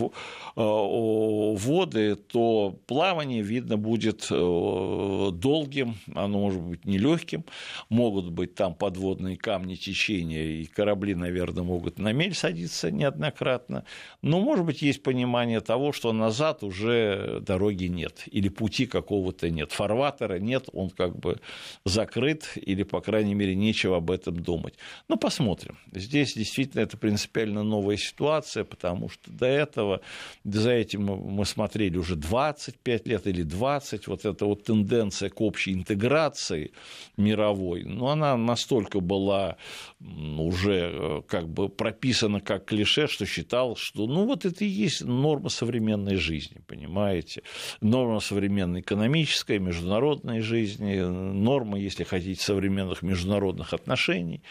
воды, 0.55 2.15
то 2.15 2.79
плавание, 2.87 3.41
видно, 3.41 3.77
будет 3.77 4.27
долгим, 4.29 5.95
оно 6.15 6.39
может 6.39 6.61
быть 6.61 6.85
нелегким, 6.85 7.43
могут 7.89 8.29
быть 8.29 8.55
там 8.55 8.73
подводные 8.75 9.35
камни 9.35 9.75
течения, 9.75 10.61
и 10.61 10.65
корабли, 10.65 11.15
наверное, 11.15 11.63
могут 11.63 11.99
на 11.99 12.13
мель 12.13 12.33
садиться 12.33 12.76
неоднократно, 12.83 13.83
но, 14.21 14.39
может 14.39 14.65
быть, 14.65 14.81
есть 14.81 15.03
понимание 15.03 15.61
того, 15.61 15.91
что 15.91 16.13
назад 16.13 16.63
уже 16.63 17.39
дороги 17.41 17.85
нет, 17.85 18.23
или 18.27 18.49
пути 18.49 18.85
какого-то 18.85 19.49
нет, 19.49 19.71
фарватера 19.71 20.39
нет, 20.39 20.69
он 20.73 20.89
как 20.89 21.17
бы 21.17 21.39
закрыт, 21.85 22.51
или, 22.55 22.83
по 22.83 23.01
крайней 23.01 23.33
мере, 23.33 23.55
нечего 23.55 23.97
об 23.97 24.11
этом 24.11 24.37
думать. 24.39 24.75
Ну, 25.07 25.17
посмотрим. 25.17 25.77
Здесь 25.91 26.33
действительно 26.33 26.81
это 26.81 26.97
принципиально 26.97 27.63
новая 27.63 27.97
ситуация, 27.97 28.63
потому 28.63 29.09
что 29.09 29.31
до 29.31 29.45
этого, 29.45 30.01
за 30.43 30.71
этим 30.71 31.05
мы 31.05 31.45
смотрели 31.45 31.97
уже 31.97 32.15
25 32.15 33.07
лет 33.07 33.27
или 33.27 33.43
20, 33.43 34.07
вот 34.07 34.25
эта 34.25 34.45
вот 34.45 34.63
тенденция 34.63 35.29
к 35.29 35.41
общей 35.41 35.73
интеграции 35.73 36.71
мировой, 37.17 37.83
ну, 37.83 38.07
она 38.07 38.37
настолько 38.37 38.99
была 38.99 39.57
уже 39.99 40.91
э, 40.93 41.21
как 41.27 41.47
бы 41.49 41.69
прописана 41.69 42.41
как 42.41 42.66
клише, 42.67 43.07
что 43.07 43.25
считал, 43.25 43.75
что 43.75 44.05
ну 44.05 44.25
вот 44.25 44.45
это 44.45 44.63
и 44.63 44.67
есть 44.67 45.03
норма 45.03 45.49
современной 45.49 46.17
жизни, 46.17 46.61
понимаете, 46.67 47.41
норма 47.81 48.19
современной 48.19 48.81
экономической, 48.81 49.59
международной 49.59 50.41
жизни, 50.41 50.99
норма, 50.99 51.79
если 51.79 52.03
хотите, 52.03 52.43
современных 52.43 53.01
международных 53.01 53.73
отношений. 53.73 54.41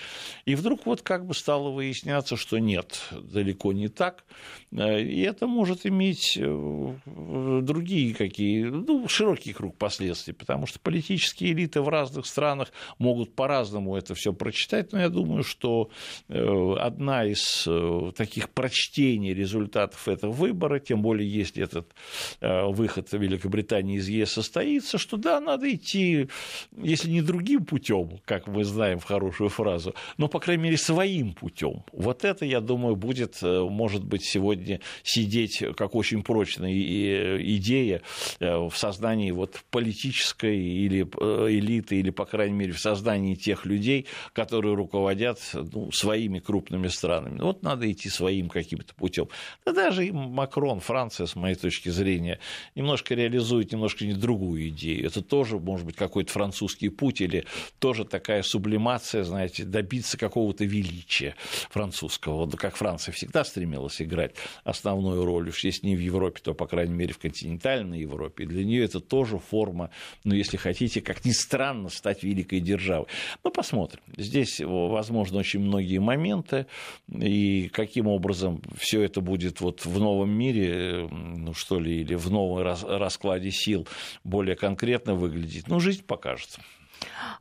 И 0.47 0.55
вдруг 0.55 0.87
вот 0.87 1.03
как 1.03 1.27
бы 1.27 1.35
стало 1.35 1.71
выясняться, 1.71 2.37
что 2.37 2.59
нет, 2.59 3.01
далеко 3.13 3.73
не 3.73 3.89
так, 3.89 4.25
и 4.73 5.23
это 5.23 5.47
может 5.47 5.87
иметь 5.87 6.37
э, 6.37 7.61
другие 7.63 8.15
какие, 8.15 8.65
ну, 8.65 9.07
широкий 9.09 9.53
круг 9.53 9.77
последствий, 9.77 10.33
потому 10.33 10.67
что 10.67 10.81
политические 10.81 11.53
элиты 11.53 11.81
в 11.81 11.89
разных 11.89 12.27
странах 12.27 12.73
могут 12.99 13.35
по-разному 13.35 13.97
это 13.97 14.15
все 14.15 14.33
прочитать, 14.33 14.93
но 14.93 15.01
я 15.01 15.09
думаю, 15.09 15.45
что 15.45 15.91
э, 16.29 16.75
одна 16.79 17.25
из 17.25 17.65
э, 17.67 18.06
таких 18.13 18.51
прочтений 18.51 19.35
результатов 19.35 20.09
этого 20.09 20.33
выбора, 20.33 20.79
тем 20.79 21.03
более 21.03 21.29
если 21.29 21.65
этот 21.65 21.95
э, 22.41 22.67
выход 22.67 23.13
Великобритании 23.13 23.97
из 23.97 24.09
ЕС 24.09 24.33
состоится, 24.33 24.99
что 24.99 25.17
да, 25.17 25.41
надо 25.41 25.73
идти, 25.73 26.29
если 26.77 27.11
не 27.11 27.23
другим 27.23 27.65
путем, 27.65 28.21
как 28.25 28.47
мы 28.47 28.65
знаем 28.65 28.99
в 28.99 29.05
хорошую 29.05 29.51
фразу, 29.51 29.95
но, 30.19 30.29
по 30.29 30.41
крайней 30.41 30.65
мере, 30.65 30.77
своим 30.77 31.33
путем. 31.33 31.85
Вот 31.93 32.25
это, 32.25 32.45
я 32.45 32.61
думаю, 32.61 32.97
будет, 32.97 33.39
может 33.43 34.05
быть, 34.05 34.25
сегодня 34.25 34.81
сидеть 35.03 35.63
как 35.77 35.95
очень 35.95 36.23
прочная 36.23 36.73
идея 36.73 38.03
в 38.41 38.73
сознании 38.75 39.31
вот 39.31 39.63
политической 39.71 40.59
или 40.59 41.03
элиты, 41.03 41.97
или, 41.97 42.11
по 42.11 42.25
крайней 42.25 42.55
мере, 42.55 42.73
в 42.73 42.81
создании 42.81 43.35
тех 43.35 43.65
людей, 43.65 44.07
которые 44.33 44.75
руководят 44.75 45.39
ну, 45.55 45.91
своими 45.93 46.39
крупными 46.39 46.89
странами. 46.89 47.41
Вот 47.41 47.63
надо 47.63 47.91
идти 47.91 47.96
своим 48.05 48.49
каким-то 48.49 48.95
путем. 48.95 49.29
Да 49.65 49.73
даже 49.73 50.07
и 50.07 50.13
Макрон, 50.13 50.81
Франция, 50.81 51.27
с 51.27 51.37
моей 51.37 51.55
точки 51.57 51.89
зрения, 51.89 52.39
немножко 52.75 53.15
реализует 53.15 53.73
немножко 53.73 54.05
не 54.05 54.13
другую 54.13 54.69
идею. 54.69 55.07
Это 55.07 55.23
тоже, 55.23 55.59
может 55.59 55.87
быть, 55.87 55.97
какой-то 55.97 56.33
французский 56.33 56.89
путь 56.89 57.21
или 57.21 57.45
тоже 57.79 58.05
такая 58.05 58.43
сублимация, 58.43 59.25
знаете, 59.25 59.65
добиться 59.65 60.19
какого-то 60.19 60.65
величия 60.65 61.35
французского. 61.71 62.49
Как 62.51 62.77
Франция 62.77 63.13
всегда 63.13 63.45
стремилась 63.45 64.01
играть 64.01 64.35
основную 64.65 65.25
роль, 65.25 65.49
уж 65.49 65.65
если 65.65 65.87
не 65.89 65.97
в 65.97 66.01
Европе, 66.01 66.41
то, 66.43 66.55
по 66.55 66.67
крайней 66.67 66.95
мере, 66.95 67.13
в 67.13 67.19
континентальной 67.19 68.01
Европе. 68.01 68.45
И 68.45 68.47
для 68.47 68.65
нее 68.65 68.85
это 68.85 69.01
тоже 69.01 69.39
форма, 69.39 69.91
ну, 70.25 70.35
если 70.35 70.57
хотите, 70.57 71.01
как 71.01 71.25
ни 71.25 71.33
странно, 71.33 71.89
стать 71.89 72.23
великой 72.23 72.61
державой. 72.61 73.07
Ну, 73.45 73.51
посмотрим. 73.51 74.01
Здесь, 74.17 74.61
возможно, 74.61 75.39
очень 75.39 75.61
многие 75.61 75.99
моменты, 75.99 76.67
и 77.09 77.71
каким 77.87 78.09
образом 78.09 78.61
все 78.77 79.03
это 79.03 79.21
будет 79.21 79.61
вот 79.61 79.85
в 79.85 79.99
новом 79.99 80.31
мире, 80.31 81.09
ну 81.11 81.55
что 81.55 81.79
ли, 81.79 82.01
или 82.01 82.15
в 82.15 82.31
новом 82.31 82.63
раскладе 82.63 83.51
сил 83.51 83.87
более 84.25 84.57
конкретно 84.57 85.15
выглядеть, 85.15 85.69
ну, 85.69 85.81
жизнь 85.81 86.05
покажет. 86.05 86.59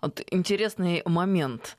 Вот 0.01 0.21
интересный 0.31 1.01
момент. 1.05 1.77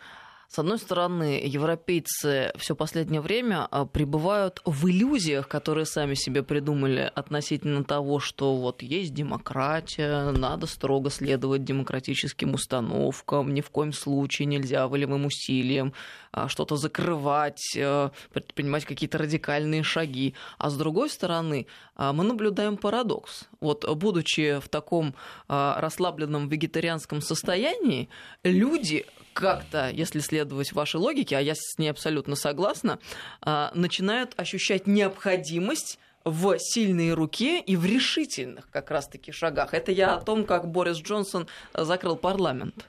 С 0.49 0.61
одной 0.61 0.79
стороны, 0.79 1.41
европейцы 1.45 2.53
все 2.57 2.77
последнее 2.77 3.21
время 3.21 3.67
а, 3.71 3.85
пребывают 3.85 4.63
в 4.65 4.89
иллюзиях, 4.89 5.49
которые 5.49 5.87
сами 5.87 6.15
себе 6.15 6.43
придумали 6.45 7.11
относительно 7.15 7.83
того, 7.83 8.21
что 8.21 8.57
вот 8.57 8.83
есть 8.83 9.13
демократия, 9.13 10.31
надо 10.31 10.67
строго 10.67 11.11
следовать 11.11 11.65
демократическим 11.65 12.55
установкам, 12.55 13.53
ни 13.53 13.61
в 13.61 13.71
коем 13.71 13.93
случае 13.93 14.47
нельзя 14.47 14.87
волевым 14.87 15.27
усилием 15.27 15.93
а, 16.31 16.49
что-то 16.49 16.77
закрывать, 16.77 17.77
а, 17.77 18.13
предпринимать 18.33 18.85
какие-то 18.85 19.19
радикальные 19.19 19.83
шаги. 19.83 20.35
А 20.59 20.71
с 20.71 20.77
другой 20.77 21.11
стороны, 21.11 21.67
мы 21.97 22.25
наблюдаем 22.25 22.77
парадокс. 22.77 23.49
Вот 23.61 23.89
будучи 23.97 24.61
в 24.61 24.69
таком 24.69 25.15
расслабленном 25.49 26.49
вегетарианском 26.49 27.21
состоянии, 27.21 28.09
люди 28.43 29.07
как-то, 29.37 29.91
если 29.91 30.21
следовать 30.21 30.73
вашей 30.73 30.97
логике, 30.97 31.37
а 31.37 31.41
я 31.41 31.55
с 31.55 31.79
ней 31.79 31.91
абсолютно 31.91 32.37
согласна, 32.37 32.99
а, 33.43 33.71
начинают 33.75 34.33
ощущать 34.37 34.87
необходимость 34.87 35.99
в 36.25 36.59
сильной 36.59 37.13
руке 37.13 37.61
и 37.61 37.77
в 37.77 37.85
решительных 37.85 38.69
как 38.71 38.91
раз-таки 38.91 39.33
шагах. 39.33 39.75
Это 39.75 39.93
я 39.93 40.15
о 40.15 40.21
том, 40.23 40.47
как 40.47 40.69
Борис 40.69 40.97
Джонсон 40.97 41.47
закрыл 41.75 42.17
парламент. 42.17 42.87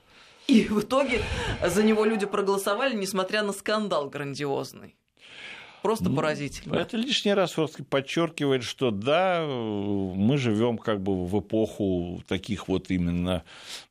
И 0.47 0.63
в 0.69 0.79
итоге 0.79 1.21
за 1.61 1.83
него 1.83 2.05
люди 2.05 2.25
проголосовали, 2.25 2.95
несмотря 2.95 3.43
на 3.43 3.51
скандал 3.51 4.09
грандиозный 4.09 4.95
просто 5.81 6.09
ну, 6.09 6.15
поразительно. 6.15 6.75
Это 6.75 6.97
лишний 6.97 7.33
раз 7.33 7.55
подчеркивает, 7.89 8.63
что 8.63 8.91
да, 8.91 9.45
мы 9.45 10.37
живем 10.37 10.77
как 10.77 11.01
бы 11.01 11.25
в 11.25 11.39
эпоху 11.39 12.23
таких 12.27 12.67
вот 12.67 12.89
именно, 12.89 13.43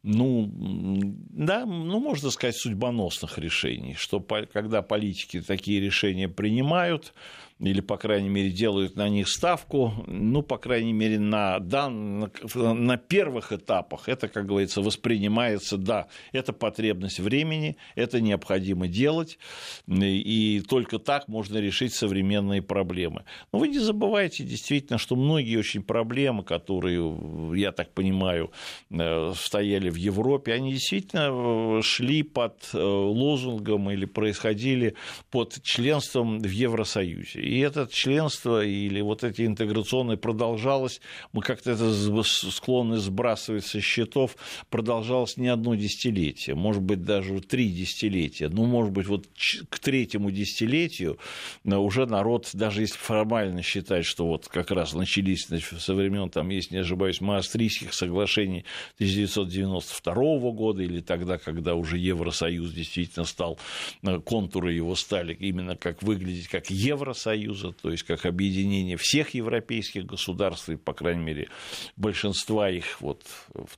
ну, 0.02 0.50
да, 0.52 1.64
ну, 1.66 2.00
можно 2.00 2.30
сказать, 2.30 2.56
судьбоносных 2.56 3.38
решений, 3.38 3.94
что 3.94 4.20
когда 4.20 4.82
политики 4.82 5.40
такие 5.40 5.80
решения 5.80 6.28
принимают, 6.28 7.12
или, 7.58 7.80
по 7.80 7.96
крайней 7.96 8.28
мере, 8.28 8.50
делают 8.50 8.96
на 8.96 9.08
них 9.08 9.28
ставку, 9.28 9.92
ну, 10.06 10.42
по 10.42 10.58
крайней 10.58 10.92
мере, 10.92 11.18
на, 11.18 11.58
да, 11.58 11.88
на, 11.88 12.30
на 12.54 12.96
первых 12.98 13.52
этапах 13.52 14.08
это, 14.08 14.28
как 14.28 14.46
говорится, 14.46 14.82
воспринимается, 14.82 15.78
да, 15.78 16.08
это 16.32 16.52
потребность 16.52 17.18
времени, 17.18 17.76
это 17.94 18.20
необходимо 18.20 18.88
делать, 18.88 19.38
и 19.86 20.62
только 20.68 20.98
так 20.98 21.28
можно 21.28 21.56
решить 21.58 21.94
современные 21.94 22.60
проблемы. 22.60 23.24
Но 23.52 23.58
вы 23.60 23.68
не 23.68 23.78
забывайте 23.78 24.44
действительно, 24.44 24.98
что 24.98 25.16
многие 25.16 25.56
очень 25.56 25.82
проблемы, 25.82 26.44
которые, 26.44 27.16
я 27.54 27.72
так 27.72 27.94
понимаю, 27.94 28.50
э, 28.90 29.32
стояли 29.34 29.88
в 29.88 29.96
Европе, 29.96 30.52
они 30.52 30.72
действительно 30.72 31.78
э, 31.78 31.82
шли 31.82 32.22
под 32.22 32.68
э, 32.74 32.78
лозунгом 32.78 33.90
или 33.90 34.04
происходили 34.04 34.94
под 35.30 35.62
членством 35.62 36.38
в 36.38 36.50
Евросоюзе. 36.50 37.45
И 37.46 37.60
это 37.60 37.88
членство 37.90 38.64
или 38.64 39.00
вот 39.00 39.22
эти 39.22 39.46
интеграционные 39.46 40.16
продолжалось, 40.16 41.00
мы 41.32 41.42
как-то 41.42 41.70
это 41.70 41.92
склонны 42.24 42.98
сбрасывать 42.98 43.64
со 43.64 43.80
счетов, 43.80 44.36
продолжалось 44.68 45.36
не 45.36 45.48
одно 45.48 45.74
десятилетие, 45.74 46.56
может 46.56 46.82
быть, 46.82 47.04
даже 47.04 47.40
три 47.40 47.70
десятилетия. 47.70 48.48
Ну, 48.48 48.64
может 48.66 48.92
быть, 48.92 49.06
вот 49.06 49.26
к 49.68 49.78
третьему 49.78 50.30
десятилетию 50.30 51.18
э, 51.64 51.74
уже 51.76 52.06
народ, 52.06 52.50
даже 52.52 52.80
если 52.80 52.98
формально 52.98 53.62
считать, 53.62 54.04
что 54.04 54.26
вот 54.26 54.48
как 54.48 54.70
раз 54.70 54.94
начались 54.94 55.46
со 55.46 55.94
времен, 55.94 56.30
там, 56.30 56.48
если 56.48 56.74
не 56.74 56.80
ошибаюсь, 56.80 57.20
Маастрийских 57.20 57.94
соглашений 57.94 58.64
1992 58.96 60.50
года 60.50 60.82
или 60.82 61.00
тогда, 61.00 61.38
когда 61.38 61.74
уже 61.74 61.98
Евросоюз 61.98 62.72
действительно 62.72 63.24
стал, 63.24 63.58
э, 64.02 64.18
контуры 64.18 64.72
его 64.72 64.96
стали 64.96 65.32
именно 65.34 65.76
как 65.76 66.02
выглядеть 66.02 66.48
как 66.48 66.70
Евросоюз, 66.70 67.35
Союза, 67.36 67.72
то 67.72 67.90
есть 67.90 68.02
как 68.04 68.24
объединение 68.24 68.96
всех 68.96 69.34
европейских 69.34 70.06
государств, 70.06 70.68
и, 70.70 70.76
по 70.76 70.94
крайней 70.94 71.22
мере, 71.22 71.48
большинства 71.96 72.70
их, 72.70 73.00
вот, 73.00 73.22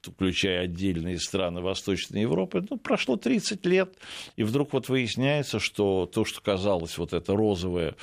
включая 0.02 0.64
отдельные 0.64 1.18
страны 1.18 1.60
Восточной 1.60 2.22
Европы, 2.22 2.64
ну, 2.70 2.76
прошло 2.78 3.16
30 3.16 3.66
лет, 3.66 3.94
и 4.36 4.44
вдруг 4.44 4.72
вот 4.72 4.88
выясняется, 4.88 5.58
что 5.58 6.06
то, 6.06 6.24
что 6.24 6.40
казалось 6.40 6.98
вот 6.98 7.12
это 7.12 7.34
розовое, 7.34 7.96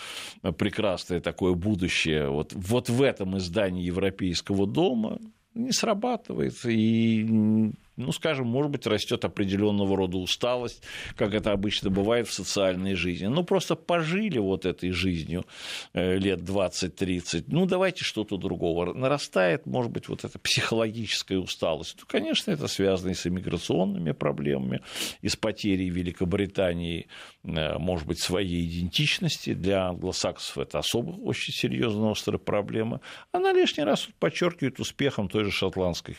прекрасное 0.57 1.21
такое 1.21 1.53
будущее, 1.53 2.29
вот, 2.29 2.51
вот 2.53 2.89
в 2.89 3.01
этом 3.01 3.37
издании 3.37 3.85
Европейского 3.85 4.67
дома 4.67 5.19
не 5.53 5.71
срабатывает, 5.71 6.53
и 6.65 7.71
ну, 7.97 8.11
скажем, 8.11 8.47
может 8.47 8.71
быть, 8.71 8.85
растет 8.87 9.25
определенного 9.25 9.95
рода 9.95 10.17
усталость, 10.17 10.83
как 11.15 11.33
это 11.33 11.51
обычно 11.51 11.89
бывает 11.89 12.27
в 12.27 12.33
социальной 12.33 12.95
жизни. 12.95 13.27
Ну, 13.27 13.43
просто 13.43 13.75
пожили 13.75 14.37
вот 14.37 14.65
этой 14.65 14.91
жизнью 14.91 15.45
э, 15.93 16.17
лет 16.17 16.41
20-30, 16.41 17.45
ну, 17.47 17.65
давайте 17.65 18.03
что-то 18.03 18.37
другого. 18.37 18.93
Нарастает, 18.93 19.65
может 19.65 19.91
быть, 19.91 20.09
вот 20.09 20.25
эта 20.25 20.37
психологическая 20.39 21.37
усталость. 21.37 21.97
Ну, 21.99 22.05
конечно, 22.07 22.51
это 22.51 22.67
связано 22.67 23.11
и 23.11 23.13
с 23.13 23.25
иммиграционными 23.25 24.11
проблемами, 24.11 24.81
и 25.21 25.29
с 25.29 25.35
потерей 25.35 25.89
Великобритании, 25.89 27.07
э, 27.43 27.77
может 27.77 28.07
быть, 28.07 28.19
своей 28.19 28.65
идентичности. 28.65 29.53
Для 29.53 29.87
англосаксов 29.87 30.57
это 30.57 30.79
особо 30.79 31.11
очень 31.21 31.53
серьезная 31.53 32.11
острая 32.11 32.39
проблема. 32.39 33.01
Она 33.31 33.53
лишний 33.53 33.83
раз 33.83 34.07
подчеркивает 34.19 34.79
успехом 34.79 35.29
той 35.29 35.45
же 35.45 35.51
шотландской 35.51 36.17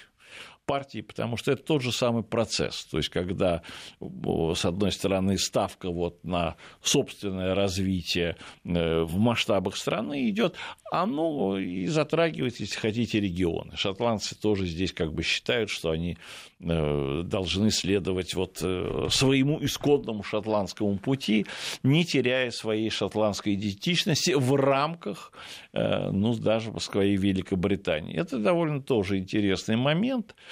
партии, 0.67 1.01
потому 1.01 1.37
что 1.37 1.53
это 1.53 1.63
тот 1.63 1.81
же 1.83 1.93
самый 1.93 2.25
процесс. 2.25 2.85
То 2.87 2.99
есть, 2.99 3.09
когда, 3.09 3.63
с 4.01 4.65
одной 4.65 4.93
стороны, 4.93 5.39
ставка 5.39 5.91
вот 5.91 6.23
на 6.25 6.57
собственное 6.83 7.55
развитие 7.55 8.37
э, 8.65 9.03
в 9.03 9.17
масштабах 9.17 9.77
страны 9.77 10.29
идет, 10.29 10.57
оно 10.91 11.59
и 11.59 11.87
затрагивает, 11.87 12.61
если 12.61 12.77
хотите, 12.77 13.21
регионы. 13.21 13.77
Шотландцы 13.77 14.39
тоже 14.39 14.67
здесь 14.67 14.93
как 14.93 15.15
бы 15.15 15.23
считают, 15.23 15.71
что 15.71 15.91
они 15.91 16.19
э, 16.59 17.23
должны 17.25 17.71
следовать 17.71 18.35
вот 18.35 18.59
э, 18.63 19.09
своему 19.11 19.65
исходному 19.65 20.25
шотландскому 20.25 20.99
пути, 20.99 21.47
не 21.85 22.05
теряя 22.05 22.51
своей 22.51 22.91
шотландской 22.91 23.55
идентичности 23.55 24.33
в 24.33 24.55
рамках, 24.57 25.33
ну, 25.73 26.35
даже 26.35 26.73
своей 26.81 27.17
Великобритании. 27.17 28.17
Это 28.19 28.39
довольно 28.39 28.83
тоже 28.83 29.19
интересный 29.19 29.77
момент. 29.77 30.35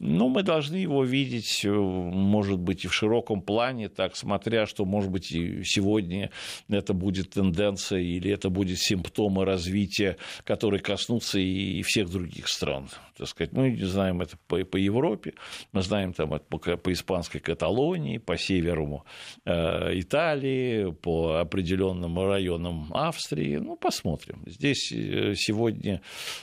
Ну, 0.00 0.28
мы 0.28 0.42
должны 0.42 0.76
его 0.76 1.04
видеть, 1.04 1.64
э, 1.64 1.70
может 1.70 2.58
быть, 2.58 2.84
и 2.84 2.88
в 2.88 2.94
широком 2.94 3.40
плане, 3.42 3.88
так, 3.88 4.16
смотря, 4.16 4.66
что, 4.66 4.84
может 4.84 5.10
быть, 5.10 5.30
и 5.30 5.62
сегодня 5.64 6.30
это 6.68 6.94
будет 6.94 7.30
тенденция 7.30 8.00
или 8.00 8.30
это 8.30 8.50
будет 8.50 8.78
симптомы 8.78 9.44
развития, 9.44 10.16
которые 10.44 10.80
коснутся 10.80 11.38
и 11.38 11.82
всех 11.82 12.10
других 12.10 12.48
стран. 12.48 12.88
Так 13.16 13.28
сказать, 13.28 13.52
мы 13.52 13.76
знаем 13.76 14.20
это 14.20 14.36
по, 14.48 14.64
по 14.64 14.76
Европе, 14.76 15.34
мы 15.72 15.82
знаем 15.82 16.12
там 16.12 16.34
это 16.34 16.44
по, 16.44 16.58
по 16.58 16.92
испанской 16.92 17.40
Каталонии, 17.40 18.18
по 18.18 18.36
северу 18.36 19.04
э, 19.44 20.00
Италии, 20.00 20.90
по 20.90 21.36
определенным 21.36 22.18
районам 22.18 22.88
Австрии. 22.92 23.56
Ну, 23.56 23.76
посмотрим. 23.76 24.42
Здесь 24.46 24.90
э, 24.92 25.34
сегодня, 25.36 26.02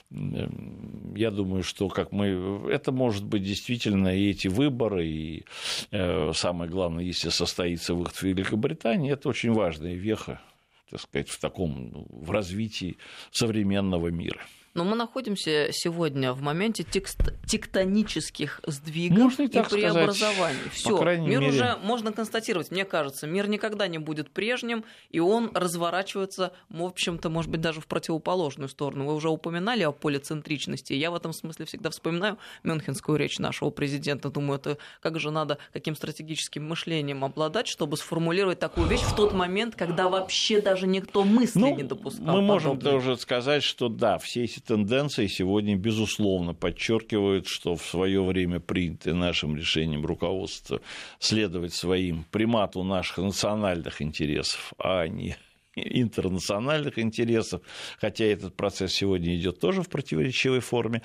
я 0.09 1.31
думаю, 1.31 1.63
что 1.63 1.89
как 1.89 2.13
мы, 2.13 2.69
это 2.71 2.93
может 2.93 3.25
быть 3.25 3.40
действительно 3.41 4.15
и 4.15 4.29
эти 4.29 4.47
выборы, 4.47 5.05
и 5.05 5.45
э, 5.91 6.31
самое 6.33 6.69
главное, 6.69 7.03
если 7.03 7.29
состоится 7.29 7.93
выход 7.93 8.15
в 8.15 8.23
Великобритании, 8.23 9.11
это 9.11 9.29
очень 9.29 9.51
важная 9.51 9.93
веха, 9.93 10.41
так 10.89 11.01
сказать, 11.01 11.29
в 11.29 11.39
таком, 11.39 12.05
в 12.09 12.31
развитии 12.31 12.97
современного 13.31 14.07
мира. 14.09 14.41
Но 14.73 14.85
мы 14.85 14.95
находимся 14.95 15.69
сегодня 15.71 16.31
в 16.33 16.41
моменте 16.41 16.83
текст- 16.83 17.33
тектонических 17.45 18.61
сдвигов 18.65 19.17
можно 19.17 19.43
и, 19.43 19.45
и 19.47 19.63
преобразований. 19.63 20.69
Все, 20.71 20.97
мир 21.17 21.41
мере... 21.41 21.47
уже 21.47 21.77
можно 21.83 22.13
констатировать, 22.13 22.71
мне 22.71 22.85
кажется, 22.85 23.27
мир 23.27 23.49
никогда 23.49 23.87
не 23.87 23.97
будет 23.97 24.31
прежним, 24.31 24.85
и 25.09 25.19
он 25.19 25.51
разворачивается, 25.53 26.53
в 26.69 26.83
общем-то, 26.83 27.29
может 27.29 27.51
быть, 27.51 27.59
даже 27.59 27.81
в 27.81 27.87
противоположную 27.87 28.69
сторону. 28.69 29.07
Вы 29.07 29.15
уже 29.15 29.29
упоминали 29.29 29.83
о 29.83 29.91
полицентричности. 29.91 30.93
Я 30.93 31.11
в 31.11 31.15
этом 31.15 31.33
смысле 31.33 31.65
всегда 31.65 31.89
вспоминаю 31.89 32.37
мюнхенскую 32.63 33.17
речь 33.17 33.39
нашего 33.39 33.71
президента. 33.71 34.29
Думаю, 34.29 34.59
это 34.59 34.77
как 35.01 35.19
же 35.19 35.31
надо 35.31 35.57
каким 35.73 35.95
стратегическим 35.95 36.67
мышлением 36.67 37.25
обладать, 37.25 37.67
чтобы 37.67 37.97
сформулировать 37.97 38.59
такую 38.59 38.87
вещь 38.87 39.01
в 39.01 39.15
тот 39.15 39.33
момент, 39.33 39.75
когда 39.75 40.07
вообще 40.07 40.61
даже 40.61 40.87
никто 40.87 41.25
мысли 41.25 41.59
ну, 41.59 41.75
не 41.75 41.83
допускал. 41.83 42.35
Мы 42.35 42.41
можем 42.41 42.79
тоже 42.79 43.17
сказать, 43.17 43.63
что 43.63 43.89
да, 43.89 44.17
все 44.17 44.45
эти 44.45 44.60
тенденции 44.65 45.27
сегодня, 45.27 45.75
безусловно, 45.75 46.53
подчеркивают, 46.53 47.47
что 47.47 47.75
в 47.75 47.83
свое 47.83 48.23
время 48.23 48.59
принятое 48.59 49.13
нашим 49.13 49.55
решением 49.55 50.05
руководства 50.05 50.81
следовать 51.19 51.73
своим 51.73 52.25
примату 52.31 52.83
наших 52.83 53.19
национальных 53.19 54.01
интересов, 54.01 54.73
а 54.77 55.07
не 55.07 55.35
интернациональных 55.83 56.99
интересов, 56.99 57.61
хотя 57.99 58.25
этот 58.25 58.55
процесс 58.55 58.93
сегодня 58.93 59.35
идет 59.35 59.59
тоже 59.59 59.81
в 59.81 59.89
противоречивой 59.89 60.59
форме. 60.59 61.01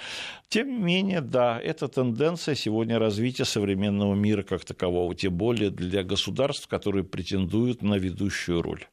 Тем 0.48 0.68
не 0.68 0.78
менее, 0.78 1.20
да, 1.20 1.60
это 1.60 1.88
тенденция 1.88 2.54
сегодня 2.54 2.98
развития 2.98 3.44
современного 3.44 4.14
мира 4.14 4.42
как 4.42 4.64
такового, 4.64 5.14
тем 5.14 5.34
более 5.34 5.70
для 5.70 6.02
государств, 6.02 6.68
которые 6.68 7.04
претендуют 7.04 7.82
на 7.82 7.94
ведущую 7.94 8.62
роль. 8.62 8.84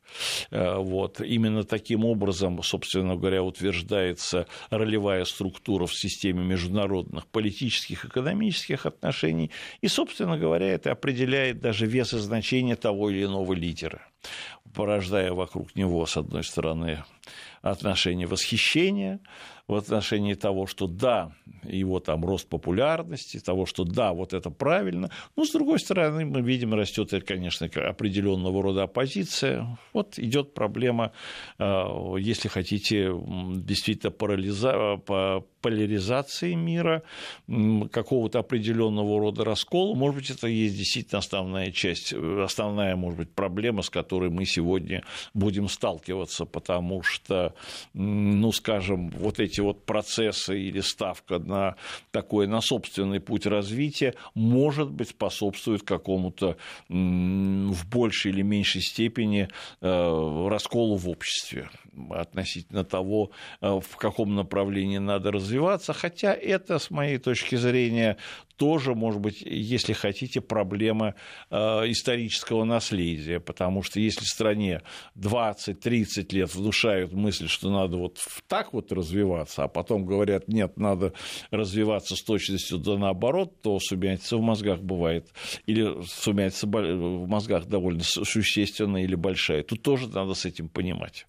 Э, 0.52 0.78
вот. 0.78 1.22
Именно 1.22 1.64
таким 1.64 2.06
образом, 2.06 2.62
собственно 2.64 3.16
говоря, 3.16 3.44
утверждается 3.44 4.48
ролевая 4.70 5.26
структура 5.26 5.86
в 5.86 5.94
системе 5.94 6.44
международных 6.44 7.28
политических, 7.28 8.06
экономических 8.06 8.86
отношений, 8.86 9.52
и, 9.82 9.88
собственно 9.88 10.38
говоря, 10.38 10.68
это 10.68 10.92
определяет 10.92 11.60
даже 11.60 11.86
вес 11.86 12.14
и 12.14 12.18
значение 12.18 12.76
того 12.76 13.10
или 13.10 13.24
иного 13.26 13.54
лидера 13.54 14.02
порождая 14.74 15.32
вокруг 15.34 15.76
него, 15.76 16.06
с 16.06 16.18
одной 16.18 16.44
стороны, 16.44 17.04
отношение 17.62 18.28
восхищения, 18.28 19.20
в 19.68 19.76
отношении 19.76 20.34
того, 20.34 20.68
что 20.68 20.88
да, 20.88 21.32
его 21.64 22.00
там 22.00 22.26
рост 22.26 22.48
популярности, 22.48 23.40
того, 23.40 23.66
что 23.66 23.84
да, 23.84 24.14
вот 24.14 24.34
это 24.34 24.50
правильно. 24.50 25.10
Но, 25.36 25.46
с 25.46 25.52
другой 25.52 25.80
стороны, 25.80 26.26
мы 26.26 26.42
видим, 26.42 26.74
растет, 26.74 27.12
конечно, 27.26 27.68
определенного 27.68 28.62
рода 28.62 28.84
оппозиция. 28.84 29.78
Вот 29.94 30.20
идет 30.20 30.54
проблема, 30.54 31.12
э, 31.60 31.86
если 32.20 32.50
хотите, 32.50 33.12
действительно 33.56 34.12
парализа... 34.12 34.98
поляризации 35.64 36.56
мира, 36.56 37.04
какого-то 37.48 38.40
определенного 38.40 39.18
рода 39.18 39.46
раскола. 39.46 39.96
Может 39.96 40.16
быть, 40.18 40.30
это 40.30 40.48
есть 40.48 40.78
действительно 40.78 41.20
основная 41.20 41.72
часть, 41.72 42.14
основная, 42.14 42.98
может 42.98 43.18
быть, 43.18 43.32
проблема, 43.32 43.82
с 43.82 43.90
которой 43.90 44.30
мы 44.30 44.44
сегодня 44.46 45.04
будем 45.34 45.70
сталкиваться, 45.70 46.46
потому 46.46 47.02
что, 47.02 47.54
ну, 47.94 48.52
скажем, 48.52 49.10
вот 49.12 49.40
эти 49.40 49.53
вот 49.62 49.86
процессы 49.86 50.60
или 50.60 50.80
ставка 50.80 51.40
на 51.40 51.76
такой, 52.12 52.48
на 52.48 52.62
собственный 52.62 53.20
путь 53.20 53.46
развития, 53.46 54.16
может 54.36 54.90
быть, 54.90 55.10
способствует 55.10 55.84
какому-то 55.84 56.58
в 56.90 57.90
большей 57.90 58.32
или 58.32 58.42
меньшей 58.42 58.82
степени 58.82 59.48
э, 59.82 60.48
расколу 60.50 60.96
в 60.96 61.10
обществе 61.10 61.70
относительно 62.10 62.84
того, 62.84 63.32
э, 63.62 63.80
в 63.80 63.98
каком 63.98 64.36
направлении 64.36 64.98
надо 64.98 65.32
развиваться, 65.32 65.94
хотя 65.94 66.34
это, 66.34 66.80
с 66.80 66.90
моей 66.90 67.18
точки 67.18 67.56
зрения, 67.56 68.18
тоже, 68.58 68.96
может 68.96 69.22
быть, 69.22 69.42
если 69.42 69.94
хотите, 69.94 70.42
проблема 70.42 71.16
э, 71.50 71.56
исторического 71.92 72.64
наследия, 72.64 73.40
потому 73.40 73.84
что 73.84 74.00
если 74.00 74.26
стране 74.26 74.82
20-30 75.18 76.34
лет 76.34 76.54
внушают 76.54 77.14
мысль, 77.14 77.48
что 77.48 77.70
надо 77.72 77.98
вот 77.98 78.20
так 78.48 78.74
вот 78.74 78.92
развиваться, 78.92 79.64
а 79.64 79.68
потом 79.68 80.06
говорят, 80.06 80.48
нет, 80.48 80.78
надо 80.78 81.14
развиваться 81.52 82.16
с 82.16 82.22
точностью 82.22 82.78
да 82.78 82.98
наоборот, 82.98 83.62
то 83.62 83.80
сумятица 83.80 84.38
в 84.38 84.42
мозгах 84.42 84.80
бывает, 84.82 85.30
или 85.66 86.04
сумятица 86.06 86.68
в 86.68 87.28
мозгах 87.28 87.66
довольно 87.66 88.04
существенная 88.04 89.04
или 89.04 89.16
большая. 89.16 89.64
Тут 89.64 89.82
тоже 89.82 90.08
надо 90.10 90.34
с 90.34 90.46
этим 90.46 90.70
понимать 90.70 91.26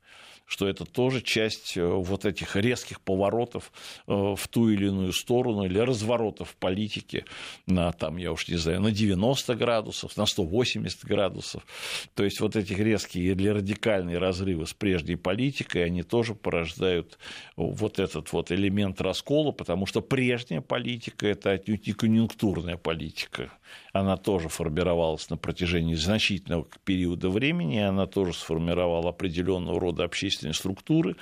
что 0.46 0.68
это 0.68 0.84
тоже 0.84 1.20
часть 1.20 1.76
э, 1.76 1.84
вот 1.84 2.24
этих 2.24 2.56
резких 2.56 3.00
поворотов 3.00 3.72
э, 4.06 4.12
в 4.12 4.48
ту 4.48 4.68
или 4.68 4.86
иную 4.86 5.12
сторону 5.12 5.64
или 5.64 5.78
разворотов 5.78 6.50
в 6.50 6.56
политике 6.56 7.24
на, 7.66 7.92
там, 7.92 8.16
я 8.18 8.32
уж 8.32 8.48
не 8.48 8.56
знаю, 8.56 8.80
на 8.80 8.90
90 8.90 9.54
градусов, 9.54 10.16
на 10.16 10.26
180 10.26 11.04
градусов. 11.04 11.66
То 12.14 12.24
есть 12.24 12.40
вот 12.40 12.56
этих 12.56 12.78
резкие 12.78 13.32
или 13.32 13.48
радикальные 13.48 14.18
разрывы 14.18 14.66
с 14.66 14.74
прежней 14.74 15.16
политикой, 15.16 15.84
они 15.84 16.02
тоже 16.02 16.34
порождают 16.34 17.18
вот 17.56 17.98
этот 17.98 18.32
вот 18.32 18.52
элемент 18.52 19.00
раскола, 19.00 19.52
потому 19.52 19.86
что 19.86 20.00
прежняя 20.02 20.60
политика– 20.60 21.26
это 21.28 21.52
отнюдь 21.52 21.86
не 21.86 21.92
конъюнктурная 21.92 22.76
политика 22.76 23.50
она 23.94 24.16
тоже 24.16 24.48
формировалась 24.48 25.30
на 25.30 25.36
протяжении 25.36 25.94
значительного 25.94 26.66
периода 26.84 27.30
времени, 27.30 27.78
она 27.78 28.06
тоже 28.06 28.32
сформировала 28.34 29.10
определенного 29.10 29.78
рода 29.78 30.02
общественные 30.02 30.52
структуры, 30.52 31.16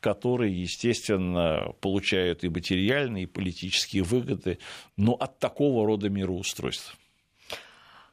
которые, 0.00 0.60
естественно, 0.60 1.72
получают 1.80 2.42
и 2.42 2.48
материальные, 2.48 3.24
и 3.24 3.26
политические 3.26 4.02
выгоды, 4.02 4.58
но 4.96 5.12
от 5.12 5.38
такого 5.38 5.86
рода 5.86 6.08
мироустройства. 6.08 6.96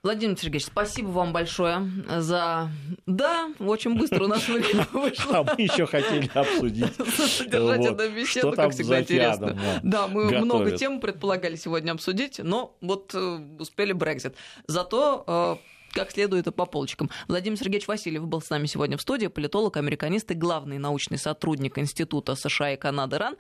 Владимир 0.04 0.38
Сергеевич, 0.38 0.66
спасибо 0.66 1.08
вам 1.08 1.32
большое 1.32 1.90
за... 2.18 2.70
Да, 3.06 3.54
очень 3.58 3.98
быстро 3.98 4.26
у 4.26 4.28
нас 4.28 4.46
время 4.50 4.86
вышло. 4.92 5.32
А 5.34 5.44
мы 5.44 5.62
еще 5.62 5.86
хотели 5.86 6.30
обсудить. 6.34 6.94
Содержать 7.16 7.80
вот, 7.80 8.02
эту 8.02 8.14
беседу, 8.14 8.52
как 8.52 8.72
всегда, 8.72 9.00
интересно. 9.00 9.58
Да, 9.82 10.08
мы 10.08 10.24
готовят. 10.26 10.44
много 10.44 10.72
тем 10.78 11.00
предполагали 11.00 11.56
сегодня 11.56 11.94
обсудить, 11.94 12.40
но 12.40 12.76
вот 12.82 13.16
э, 13.16 13.40
успели 13.60 13.94
Брекзит. 13.94 14.36
Зато 14.68 15.24
э, 15.26 15.73
как 15.94 16.12
следует 16.12 16.48
и 16.48 16.52
по 16.52 16.66
полочкам. 16.66 17.10
Владимир 17.28 17.58
Сергеевич 17.58 17.88
Васильев 17.88 18.26
был 18.28 18.42
с 18.42 18.50
нами 18.50 18.66
сегодня 18.66 18.98
в 18.98 19.02
студии, 19.02 19.28
политолог, 19.28 19.78
американист 19.78 20.30
и 20.32 20.34
главный 20.34 20.78
научный 20.78 21.18
сотрудник 21.18 21.78
Института 21.78 22.36
США 22.36 22.74
и 22.74 22.78
Канады 22.78 23.18
РАН. 23.18 23.36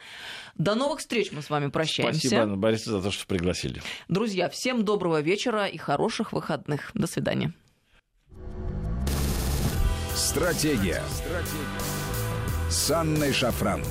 До 0.56 0.76
новых 0.76 1.00
встреч 1.00 1.32
мы 1.32 1.42
с 1.42 1.50
вами 1.50 1.68
прощаемся. 1.68 2.20
Спасибо, 2.20 2.44
Анна 2.44 2.58
Борисовна, 2.58 3.00
за 3.00 3.10
то, 3.10 3.12
что 3.12 3.26
пригласили. 3.28 3.82
Друзья, 4.08 4.50
всем 4.50 4.86
доброго 4.86 5.22
вечера 5.22 5.66
и 5.66 5.78
хороших 5.78 6.34
выходных. 6.34 6.92
До 6.94 7.08
свидания. 7.08 7.54
Стратегия. 10.16 11.02
Стратегия. 11.10 12.04
С 12.70 12.92
Анной 12.92 13.34
Шафран. 13.34 13.84